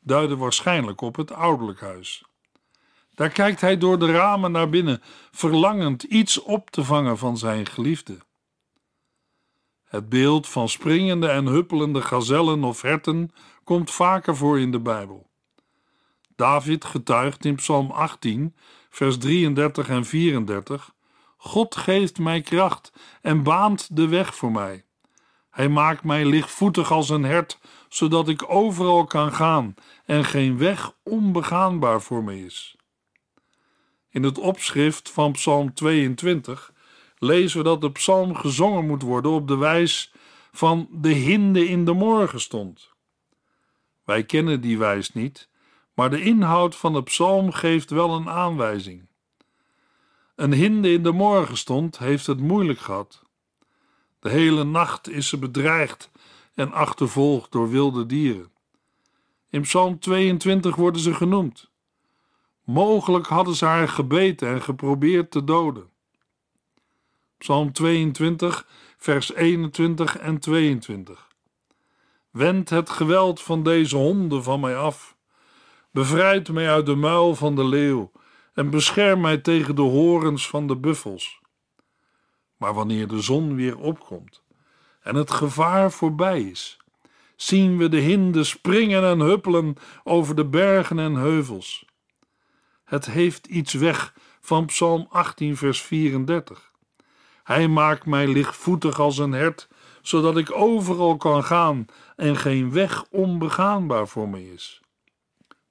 duiden 0.00 0.38
waarschijnlijk 0.38 1.00
op 1.00 1.16
het 1.16 1.32
ouderlijk 1.32 1.80
huis. 1.80 2.24
Daar 3.14 3.30
kijkt 3.30 3.60
hij 3.60 3.78
door 3.78 3.98
de 3.98 4.12
ramen 4.12 4.52
naar 4.52 4.68
binnen, 4.68 5.02
verlangend 5.30 6.02
iets 6.02 6.42
op 6.42 6.70
te 6.70 6.84
vangen 6.84 7.18
van 7.18 7.36
zijn 7.36 7.66
geliefde. 7.66 8.18
Het 9.84 10.08
beeld 10.08 10.48
van 10.48 10.68
springende 10.68 11.28
en 11.28 11.46
huppelende 11.46 12.02
gazellen 12.02 12.64
of 12.64 12.82
herten 12.82 13.30
komt 13.64 13.90
vaker 13.90 14.36
voor 14.36 14.60
in 14.60 14.70
de 14.70 14.80
Bijbel. 14.80 15.30
David 16.36 16.84
getuigt 16.84 17.44
in 17.44 17.54
Psalm 17.54 17.90
18, 17.90 18.54
vers 18.90 19.18
33 19.18 19.88
en 19.88 20.04
34: 20.04 20.94
God 21.36 21.76
geeft 21.76 22.18
mij 22.18 22.40
kracht 22.40 22.92
en 23.22 23.42
baant 23.42 23.96
de 23.96 24.08
weg 24.08 24.34
voor 24.34 24.52
mij. 24.52 24.84
Hij 25.50 25.68
maakt 25.68 26.04
mij 26.04 26.24
lichtvoetig 26.24 26.92
als 26.92 27.08
een 27.08 27.24
hert, 27.24 27.58
zodat 27.88 28.28
ik 28.28 28.50
overal 28.50 29.04
kan 29.04 29.32
gaan 29.32 29.74
en 30.04 30.24
geen 30.24 30.58
weg 30.58 30.92
onbegaanbaar 31.02 32.00
voor 32.00 32.24
me 32.24 32.44
is. 32.44 32.76
In 34.12 34.22
het 34.22 34.38
opschrift 34.38 35.10
van 35.10 35.32
Psalm 35.32 35.74
22 35.74 36.72
lezen 37.18 37.58
we 37.58 37.64
dat 37.64 37.80
de 37.80 37.92
psalm 37.92 38.34
gezongen 38.34 38.86
moet 38.86 39.02
worden 39.02 39.30
op 39.30 39.48
de 39.48 39.56
wijs 39.56 40.12
van 40.52 40.88
de 40.90 41.08
hinde 41.08 41.68
in 41.68 41.84
de 41.84 41.92
morgen 41.92 42.40
stond. 42.40 42.90
Wij 44.04 44.24
kennen 44.24 44.60
die 44.60 44.78
wijs 44.78 45.12
niet, 45.12 45.48
maar 45.94 46.10
de 46.10 46.22
inhoud 46.22 46.76
van 46.76 46.92
de 46.92 47.02
psalm 47.02 47.52
geeft 47.52 47.90
wel 47.90 48.14
een 48.14 48.28
aanwijzing. 48.28 49.08
Een 50.36 50.52
hinde 50.52 50.92
in 50.92 51.02
de 51.02 51.12
morgenstond 51.12 51.98
heeft 51.98 52.26
het 52.26 52.40
moeilijk 52.40 52.78
gehad. 52.78 53.22
De 54.20 54.30
hele 54.30 54.64
nacht 54.64 55.08
is 55.08 55.28
ze 55.28 55.38
bedreigd 55.38 56.10
en 56.54 56.72
achtervolgd 56.72 57.52
door 57.52 57.70
wilde 57.70 58.06
dieren. 58.06 58.52
In 59.50 59.60
Psalm 59.60 59.98
22 59.98 60.76
worden 60.76 61.00
ze 61.00 61.14
genoemd. 61.14 61.71
Mogelijk 62.72 63.26
hadden 63.26 63.54
ze 63.54 63.64
haar 63.64 63.88
gebeten 63.88 64.48
en 64.48 64.62
geprobeerd 64.62 65.30
te 65.30 65.44
doden. 65.44 65.90
Psalm 67.38 67.72
22, 67.72 68.66
vers 68.96 69.34
21 69.34 70.18
en 70.18 70.38
22. 70.38 71.28
Wend 72.30 72.70
het 72.70 72.90
geweld 72.90 73.42
van 73.42 73.62
deze 73.62 73.96
honden 73.96 74.42
van 74.42 74.60
mij 74.60 74.76
af. 74.76 75.16
Bevrijd 75.90 76.52
mij 76.52 76.70
uit 76.70 76.86
de 76.86 76.94
muil 76.94 77.34
van 77.34 77.54
de 77.54 77.64
leeuw 77.64 78.10
en 78.54 78.70
bescherm 78.70 79.20
mij 79.20 79.38
tegen 79.38 79.74
de 79.74 79.82
horens 79.82 80.48
van 80.48 80.66
de 80.66 80.76
buffels. 80.76 81.40
Maar 82.56 82.74
wanneer 82.74 83.08
de 83.08 83.20
zon 83.20 83.54
weer 83.54 83.78
opkomt 83.78 84.42
en 85.02 85.14
het 85.14 85.30
gevaar 85.30 85.92
voorbij 85.92 86.42
is, 86.42 86.76
zien 87.36 87.78
we 87.78 87.88
de 87.88 88.00
hinden 88.00 88.46
springen 88.46 89.04
en 89.04 89.20
huppelen 89.20 89.74
over 90.04 90.34
de 90.34 90.46
bergen 90.46 90.98
en 90.98 91.14
heuvels. 91.14 91.90
Het 92.92 93.06
heeft 93.06 93.46
iets 93.46 93.72
weg 93.72 94.14
van 94.40 94.66
Psalm 94.66 95.06
18, 95.10 95.56
vers 95.56 95.82
34. 95.82 96.70
Hij 97.42 97.68
maakt 97.68 98.06
mij 98.06 98.26
lichtvoetig 98.28 99.00
als 99.00 99.18
een 99.18 99.32
hert, 99.32 99.68
zodat 100.02 100.36
ik 100.36 100.54
overal 100.54 101.16
kan 101.16 101.44
gaan 101.44 101.86
en 102.16 102.36
geen 102.36 102.72
weg 102.72 103.04
onbegaanbaar 103.10 104.08
voor 104.08 104.28
me 104.28 104.52
is. 104.52 104.80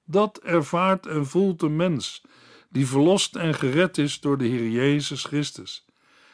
Dat 0.04 0.38
ervaart 0.38 1.06
en 1.06 1.26
voelt 1.26 1.60
de 1.60 1.70
mens 1.70 2.22
die 2.70 2.88
verlost 2.88 3.36
en 3.36 3.54
gered 3.54 3.98
is 3.98 4.20
door 4.20 4.38
de 4.38 4.46
Heer 4.46 4.70
Jezus 4.70 5.24
Christus. 5.24 5.86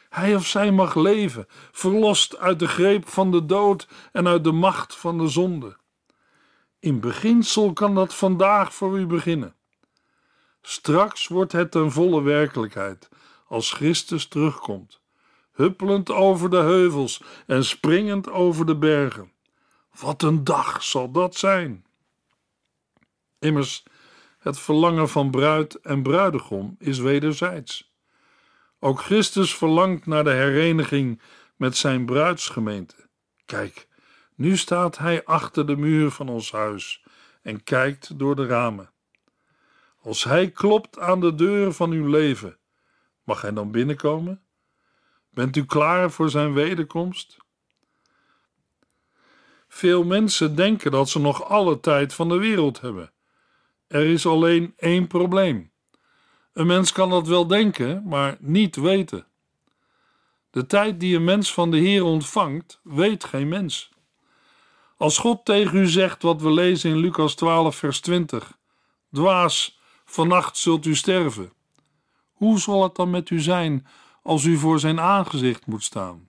Hij 0.08 0.34
of 0.34 0.46
zij 0.46 0.70
mag 0.70 0.94
leven, 0.94 1.46
verlost 1.72 2.36
uit 2.36 2.58
de 2.58 2.68
greep 2.68 3.08
van 3.08 3.30
de 3.30 3.46
dood 3.46 3.88
en 4.12 4.28
uit 4.28 4.44
de 4.44 4.52
macht 4.52 4.96
van 4.96 5.18
de 5.18 5.28
zonde. 5.28 5.76
In 6.80 7.00
beginsel 7.00 7.72
kan 7.72 7.94
dat 7.94 8.14
vandaag 8.14 8.74
voor 8.74 8.98
u 8.98 9.06
beginnen. 9.06 9.56
Straks 10.68 11.26
wordt 11.26 11.52
het 11.52 11.70
ten 11.70 11.92
volle 11.92 12.22
werkelijkheid 12.22 13.08
als 13.46 13.72
Christus 13.72 14.26
terugkomt, 14.26 15.00
huppelend 15.52 16.10
over 16.10 16.50
de 16.50 16.56
heuvels 16.56 17.22
en 17.46 17.64
springend 17.64 18.30
over 18.30 18.66
de 18.66 18.76
bergen. 18.76 19.32
Wat 20.00 20.22
een 20.22 20.44
dag 20.44 20.82
zal 20.82 21.10
dat 21.10 21.36
zijn! 21.36 21.84
Immers, 23.38 23.84
het 24.38 24.58
verlangen 24.58 25.08
van 25.08 25.30
bruid 25.30 25.74
en 25.74 26.02
bruidegom 26.02 26.76
is 26.78 26.98
wederzijds. 26.98 27.92
Ook 28.78 29.00
Christus 29.00 29.56
verlangt 29.56 30.06
naar 30.06 30.24
de 30.24 30.30
hereniging 30.30 31.20
met 31.56 31.76
zijn 31.76 32.06
bruidsgemeente. 32.06 33.08
Kijk, 33.44 33.88
nu 34.34 34.56
staat 34.56 34.98
hij 34.98 35.24
achter 35.24 35.66
de 35.66 35.76
muur 35.76 36.10
van 36.10 36.28
ons 36.28 36.52
huis 36.52 37.04
en 37.42 37.64
kijkt 37.64 38.18
door 38.18 38.36
de 38.36 38.46
ramen. 38.46 38.90
Als 40.08 40.24
hij 40.24 40.50
klopt 40.50 40.98
aan 40.98 41.20
de 41.20 41.34
deur 41.34 41.72
van 41.72 41.90
uw 41.90 42.06
leven, 42.06 42.58
mag 43.24 43.40
hij 43.40 43.52
dan 43.52 43.70
binnenkomen? 43.70 44.42
Bent 45.30 45.56
u 45.56 45.64
klaar 45.64 46.10
voor 46.10 46.30
zijn 46.30 46.52
wederkomst? 46.52 47.36
Veel 49.68 50.04
mensen 50.04 50.54
denken 50.54 50.90
dat 50.90 51.08
ze 51.08 51.18
nog 51.18 51.44
alle 51.44 51.80
tijd 51.80 52.14
van 52.14 52.28
de 52.28 52.36
wereld 52.36 52.80
hebben. 52.80 53.12
Er 53.86 54.06
is 54.06 54.26
alleen 54.26 54.72
één 54.76 55.06
probleem. 55.06 55.70
Een 56.52 56.66
mens 56.66 56.92
kan 56.92 57.10
dat 57.10 57.26
wel 57.26 57.46
denken, 57.46 58.02
maar 58.08 58.36
niet 58.40 58.76
weten. 58.76 59.26
De 60.50 60.66
tijd 60.66 61.00
die 61.00 61.16
een 61.16 61.24
mens 61.24 61.52
van 61.52 61.70
de 61.70 61.78
Heer 61.78 62.04
ontvangt, 62.04 62.80
weet 62.82 63.24
geen 63.24 63.48
mens. 63.48 63.90
Als 64.96 65.18
God 65.18 65.44
tegen 65.44 65.78
u 65.78 65.86
zegt 65.86 66.22
wat 66.22 66.42
we 66.42 66.50
lezen 66.50 66.90
in 66.90 66.96
Lucas 66.96 67.34
12, 67.34 67.76
vers 67.76 68.00
20: 68.00 68.58
Dwaas, 69.10 69.77
vannacht 70.10 70.56
zult 70.56 70.86
u 70.86 70.94
sterven. 70.94 71.52
Hoe 72.32 72.58
zal 72.58 72.82
het 72.82 72.94
dan 72.94 73.10
met 73.10 73.30
u 73.30 73.40
zijn 73.40 73.86
als 74.22 74.44
u 74.44 74.56
voor 74.56 74.80
zijn 74.80 75.00
aangezicht 75.00 75.66
moet 75.66 75.84
staan? 75.84 76.28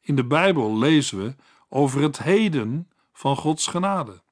In 0.00 0.16
de 0.16 0.24
Bijbel 0.24 0.78
lezen 0.78 1.18
we 1.18 1.34
over 1.68 2.02
het 2.02 2.18
heden 2.18 2.88
van 3.12 3.36
Gods 3.36 3.66
genade. 3.66 4.22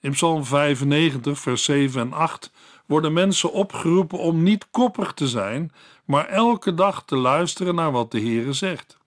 In 0.00 0.10
Psalm 0.10 0.44
95, 0.44 1.38
vers 1.38 1.64
7 1.64 2.00
en 2.00 2.12
8 2.12 2.50
worden 2.86 3.12
mensen 3.12 3.52
opgeroepen 3.52 4.18
om 4.18 4.42
niet 4.42 4.70
koppig 4.70 5.12
te 5.12 5.28
zijn, 5.28 5.72
maar 6.04 6.28
elke 6.28 6.74
dag 6.74 7.04
te 7.04 7.16
luisteren 7.16 7.74
naar 7.74 7.92
wat 7.92 8.10
de 8.10 8.20
Heere 8.20 8.52
zegt. 8.52 8.98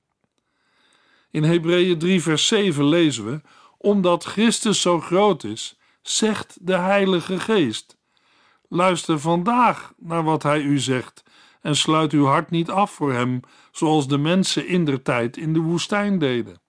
In 1.31 1.43
Hebreeën 1.43 1.99
3, 1.99 2.21
vers 2.21 2.47
7 2.47 2.85
lezen 2.85 3.25
we: 3.25 3.41
Omdat 3.77 4.23
Christus 4.23 4.81
zo 4.81 4.99
groot 4.99 5.43
is, 5.43 5.77
zegt 6.01 6.57
de 6.61 6.77
Heilige 6.77 7.39
Geest. 7.39 7.96
Luister 8.67 9.19
vandaag 9.19 9.93
naar 9.97 10.23
wat 10.23 10.43
Hij 10.43 10.61
u 10.61 10.79
zegt 10.79 11.23
en 11.61 11.75
sluit 11.75 12.11
uw 12.11 12.25
hart 12.25 12.49
niet 12.49 12.69
af 12.69 12.91
voor 12.91 13.13
Hem, 13.13 13.39
zoals 13.71 14.07
de 14.07 14.17
mensen 14.17 14.67
in 14.67 14.85
der 14.85 15.01
tijd 15.01 15.37
in 15.37 15.53
de 15.53 15.59
woestijn 15.59 16.19
deden. 16.19 16.61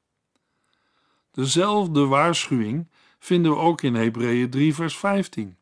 Dezelfde 1.32 2.06
waarschuwing 2.06 2.88
vinden 3.18 3.50
we 3.50 3.58
ook 3.58 3.82
in 3.82 3.94
Hebreeën 3.94 4.50
3, 4.50 4.74
vers 4.74 4.96
15. 4.96 5.56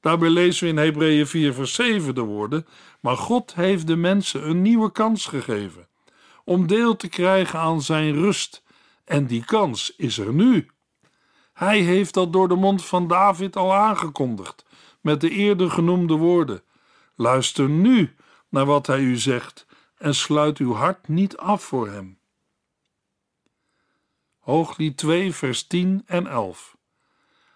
Daarbij 0.00 0.30
lezen 0.30 0.64
we 0.64 0.70
in 0.70 0.76
Hebreeën 0.76 1.26
4, 1.26 1.54
vers 1.54 1.74
7 1.74 2.14
de 2.14 2.20
woorden: 2.20 2.66
Maar 3.00 3.16
God 3.16 3.54
heeft 3.54 3.86
de 3.86 3.96
mensen 3.96 4.48
een 4.48 4.62
nieuwe 4.62 4.92
kans 4.92 5.26
gegeven 5.26 5.88
om 6.44 6.66
deel 6.66 6.96
te 6.96 7.08
krijgen 7.08 7.58
aan 7.58 7.82
zijn 7.82 8.14
rust, 8.14 8.62
en 9.04 9.26
die 9.26 9.44
kans 9.44 9.94
is 9.96 10.18
er 10.18 10.32
nu. 10.32 10.70
Hij 11.52 11.80
heeft 11.80 12.14
dat 12.14 12.32
door 12.32 12.48
de 12.48 12.54
mond 12.54 12.84
van 12.84 13.08
David 13.08 13.56
al 13.56 13.74
aangekondigd, 13.74 14.64
met 15.00 15.20
de 15.20 15.30
eerder 15.30 15.70
genoemde 15.70 16.14
woorden: 16.14 16.62
Luister 17.14 17.68
nu 17.68 18.14
naar 18.48 18.66
wat 18.66 18.86
hij 18.86 19.00
u 19.00 19.16
zegt 19.16 19.66
en 19.96 20.14
sluit 20.14 20.58
uw 20.58 20.72
hart 20.72 21.08
niet 21.08 21.36
af 21.36 21.62
voor 21.62 21.88
hem. 21.88 22.18
Hooglied 24.38 24.96
2, 24.96 25.32
vers 25.32 25.66
10 25.66 26.02
en 26.06 26.26
11. 26.26 26.76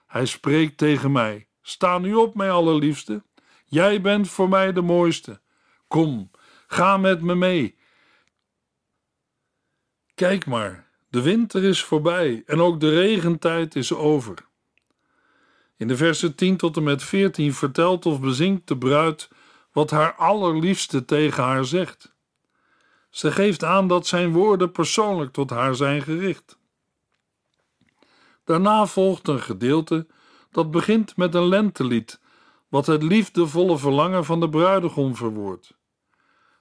Hij 0.07 0.27
spreekt 0.27 0.79
tegen 0.79 1.13
mij: 1.13 1.49
Sta 1.63 1.99
nu 1.99 2.15
op, 2.15 2.35
mijn 2.35 2.51
allerliefste. 2.51 3.23
Jij 3.65 4.01
bent 4.01 4.29
voor 4.29 4.49
mij 4.49 4.73
de 4.73 4.83
mooiste. 4.83 5.41
Kom, 5.89 6.31
ga 6.67 6.97
met 6.97 7.23
me 7.23 7.35
mee. 7.35 7.77
Kijk 10.15 10.47
maar, 10.47 10.91
de 11.09 11.23
winter 11.23 11.65
is 11.65 11.85
voorbij 11.85 12.43
en 12.47 12.61
ook 12.61 12.81
de 12.81 12.91
regentijd 12.91 13.77
is 13.77 13.93
over. 13.93 14.49
In 15.77 15.89
de 15.89 15.97
versen 15.97 16.35
10 16.35 16.57
tot 16.57 16.77
en 16.77 16.83
met 16.83 17.03
14 17.03 17.55
vertelt 17.55 18.07
of 18.07 18.21
bezinkt 18.21 18.69
de 18.69 18.79
bruid 18.79 19.29
wat 19.73 19.91
haar 19.91 20.15
allerliefste 20.15 21.05
tegen 21.05 21.43
haar 21.43 21.65
zegt. 21.65 22.15
Ze 23.11 23.33
geeft 23.33 23.65
aan 23.65 23.89
dat 23.89 24.07
zijn 24.07 24.33
woorden 24.33 24.73
persoonlijk 24.73 25.33
tot 25.33 25.51
haar 25.51 25.75
zijn 25.75 26.03
gericht. 26.03 26.59
Daarna 28.45 28.87
volgt 28.87 29.29
een 29.29 29.41
gedeelte 29.41 30.07
dat 30.51 30.71
begint 30.71 31.17
met 31.17 31.35
een 31.35 31.49
lentelied, 31.49 32.21
wat 32.69 32.87
het 32.87 33.03
liefdevolle 33.03 33.79
verlangen 33.79 34.25
van 34.25 34.41
de 34.41 34.49
bruidegom 34.49 35.17
verwoordt. 35.17 35.77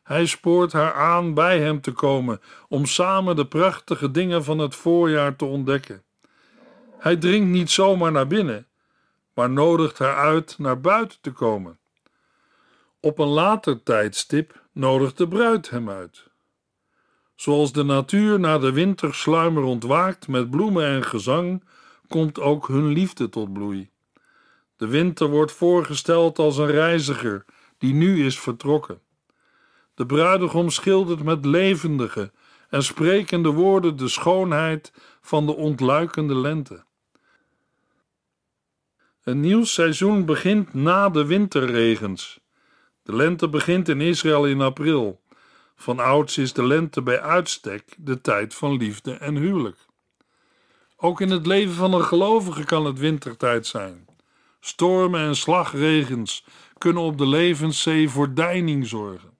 Hij 0.03 0.25
spoort 0.25 0.71
haar 0.71 0.93
aan 0.93 1.33
bij 1.33 1.59
hem 1.59 1.81
te 1.81 1.91
komen 1.91 2.41
om 2.67 2.85
samen 2.85 3.35
de 3.35 3.47
prachtige 3.47 4.11
dingen 4.11 4.43
van 4.43 4.57
het 4.57 4.75
voorjaar 4.75 5.35
te 5.35 5.45
ontdekken. 5.45 6.03
Hij 6.97 7.15
dringt 7.15 7.49
niet 7.49 7.71
zomaar 7.71 8.11
naar 8.11 8.27
binnen, 8.27 8.67
maar 9.33 9.49
nodigt 9.49 9.97
haar 9.97 10.15
uit 10.15 10.57
naar 10.57 10.81
buiten 10.81 11.17
te 11.21 11.31
komen. 11.31 11.79
Op 12.99 13.19
een 13.19 13.27
later 13.27 13.83
tijdstip 13.83 14.61
nodigt 14.71 15.17
de 15.17 15.27
bruid 15.27 15.69
hem 15.69 15.89
uit. 15.89 16.31
Zoals 17.35 17.71
de 17.71 17.83
natuur 17.83 18.39
na 18.39 18.57
de 18.57 18.71
wintersluimer 18.71 19.63
ontwaakt 19.63 20.27
met 20.27 20.49
bloemen 20.49 20.85
en 20.85 21.03
gezang, 21.03 21.63
komt 22.07 22.39
ook 22.39 22.67
hun 22.67 22.87
liefde 22.87 23.29
tot 23.29 23.53
bloei. 23.53 23.89
De 24.77 24.87
winter 24.87 25.27
wordt 25.27 25.51
voorgesteld 25.51 26.39
als 26.39 26.57
een 26.57 26.71
reiziger 26.71 27.45
die 27.77 27.93
nu 27.93 28.25
is 28.25 28.39
vertrokken. 28.39 29.01
De 29.95 30.05
bruidegom 30.05 30.69
schildert 30.69 31.23
met 31.23 31.45
levendige 31.45 32.31
en 32.69 32.83
sprekende 32.83 33.49
woorden 33.49 33.97
de 33.97 34.07
schoonheid 34.07 34.93
van 35.21 35.45
de 35.45 35.55
ontluikende 35.55 36.35
lente. 36.35 36.83
Een 39.23 39.39
nieuw 39.39 39.63
seizoen 39.63 40.25
begint 40.25 40.73
na 40.73 41.09
de 41.09 41.25
winterregens. 41.25 42.39
De 43.03 43.15
lente 43.15 43.49
begint 43.49 43.89
in 43.89 44.01
Israël 44.01 44.45
in 44.45 44.61
april. 44.61 45.21
Van 45.75 45.99
ouds 45.99 46.37
is 46.37 46.53
de 46.53 46.65
lente 46.65 47.01
bij 47.01 47.21
uitstek 47.21 47.95
de 47.97 48.21
tijd 48.21 48.53
van 48.53 48.77
liefde 48.77 49.13
en 49.13 49.35
huwelijk. 49.35 49.85
Ook 50.95 51.21
in 51.21 51.29
het 51.29 51.45
leven 51.45 51.73
van 51.73 51.93
een 51.93 52.03
gelovige 52.03 52.63
kan 52.63 52.85
het 52.85 52.99
wintertijd 52.99 53.67
zijn. 53.67 54.05
Stormen 54.59 55.19
en 55.19 55.35
slagregens 55.35 56.45
kunnen 56.77 57.03
op 57.03 57.17
de 57.17 57.27
levenszee 57.27 58.09
voor 58.09 58.33
deining 58.33 58.87
zorgen. 58.87 59.37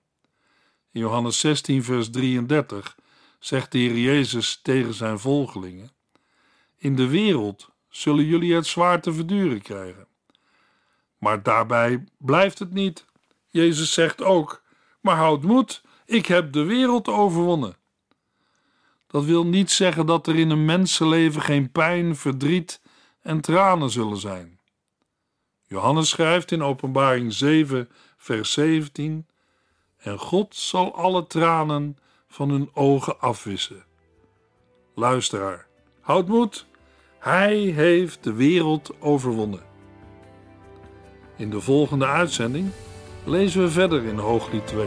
In 0.92 1.00
Johannes 1.00 1.40
16, 1.40 1.84
vers 1.84 2.10
33 2.10 2.96
zegt 3.38 3.72
de 3.72 3.78
Heer 3.78 3.98
Jezus 3.98 4.60
tegen 4.62 4.94
zijn 4.94 5.18
volgelingen: 5.18 5.90
In 6.76 6.96
de 6.96 7.08
wereld 7.08 7.72
zullen 7.96 8.24
jullie 8.24 8.54
het 8.54 8.66
zwaar 8.66 9.00
te 9.00 9.12
verduren 9.12 9.62
krijgen. 9.62 10.06
Maar 11.18 11.42
daarbij 11.42 12.04
blijft 12.18 12.58
het 12.58 12.72
niet. 12.72 13.04
Jezus 13.50 13.92
zegt 13.92 14.22
ook: 14.22 14.62
Maar 15.00 15.16
houd 15.16 15.42
moed, 15.42 15.82
ik 16.06 16.26
heb 16.26 16.52
de 16.52 16.62
wereld 16.62 17.08
overwonnen. 17.08 17.76
Dat 19.06 19.24
wil 19.24 19.46
niet 19.46 19.70
zeggen 19.70 20.06
dat 20.06 20.26
er 20.26 20.36
in 20.36 20.50
een 20.50 20.64
mensenleven 20.64 21.42
geen 21.42 21.72
pijn, 21.72 22.16
verdriet 22.16 22.80
en 23.20 23.40
tranen 23.40 23.90
zullen 23.90 24.18
zijn. 24.18 24.60
Johannes 25.66 26.08
schrijft 26.08 26.50
in 26.50 26.62
Openbaring 26.62 27.32
7, 27.32 27.88
vers 28.16 28.52
17: 28.52 29.26
En 29.96 30.18
God 30.18 30.54
zal 30.54 30.96
alle 30.96 31.26
tranen 31.26 31.98
van 32.28 32.50
hun 32.50 32.70
ogen 32.72 33.20
afwissen. 33.20 33.84
Luisteraar, 34.94 35.66
houd 36.00 36.28
moed, 36.28 36.66
Hij 37.24 37.56
heeft 37.56 38.24
de 38.24 38.32
wereld 38.32 38.90
overwonnen. 39.00 39.60
In 41.36 41.50
de 41.50 41.60
volgende 41.60 42.06
uitzending 42.06 42.68
lezen 43.24 43.62
we 43.62 43.70
verder 43.70 44.04
in 44.04 44.18
Hooglied 44.18 44.66
2. 44.66 44.86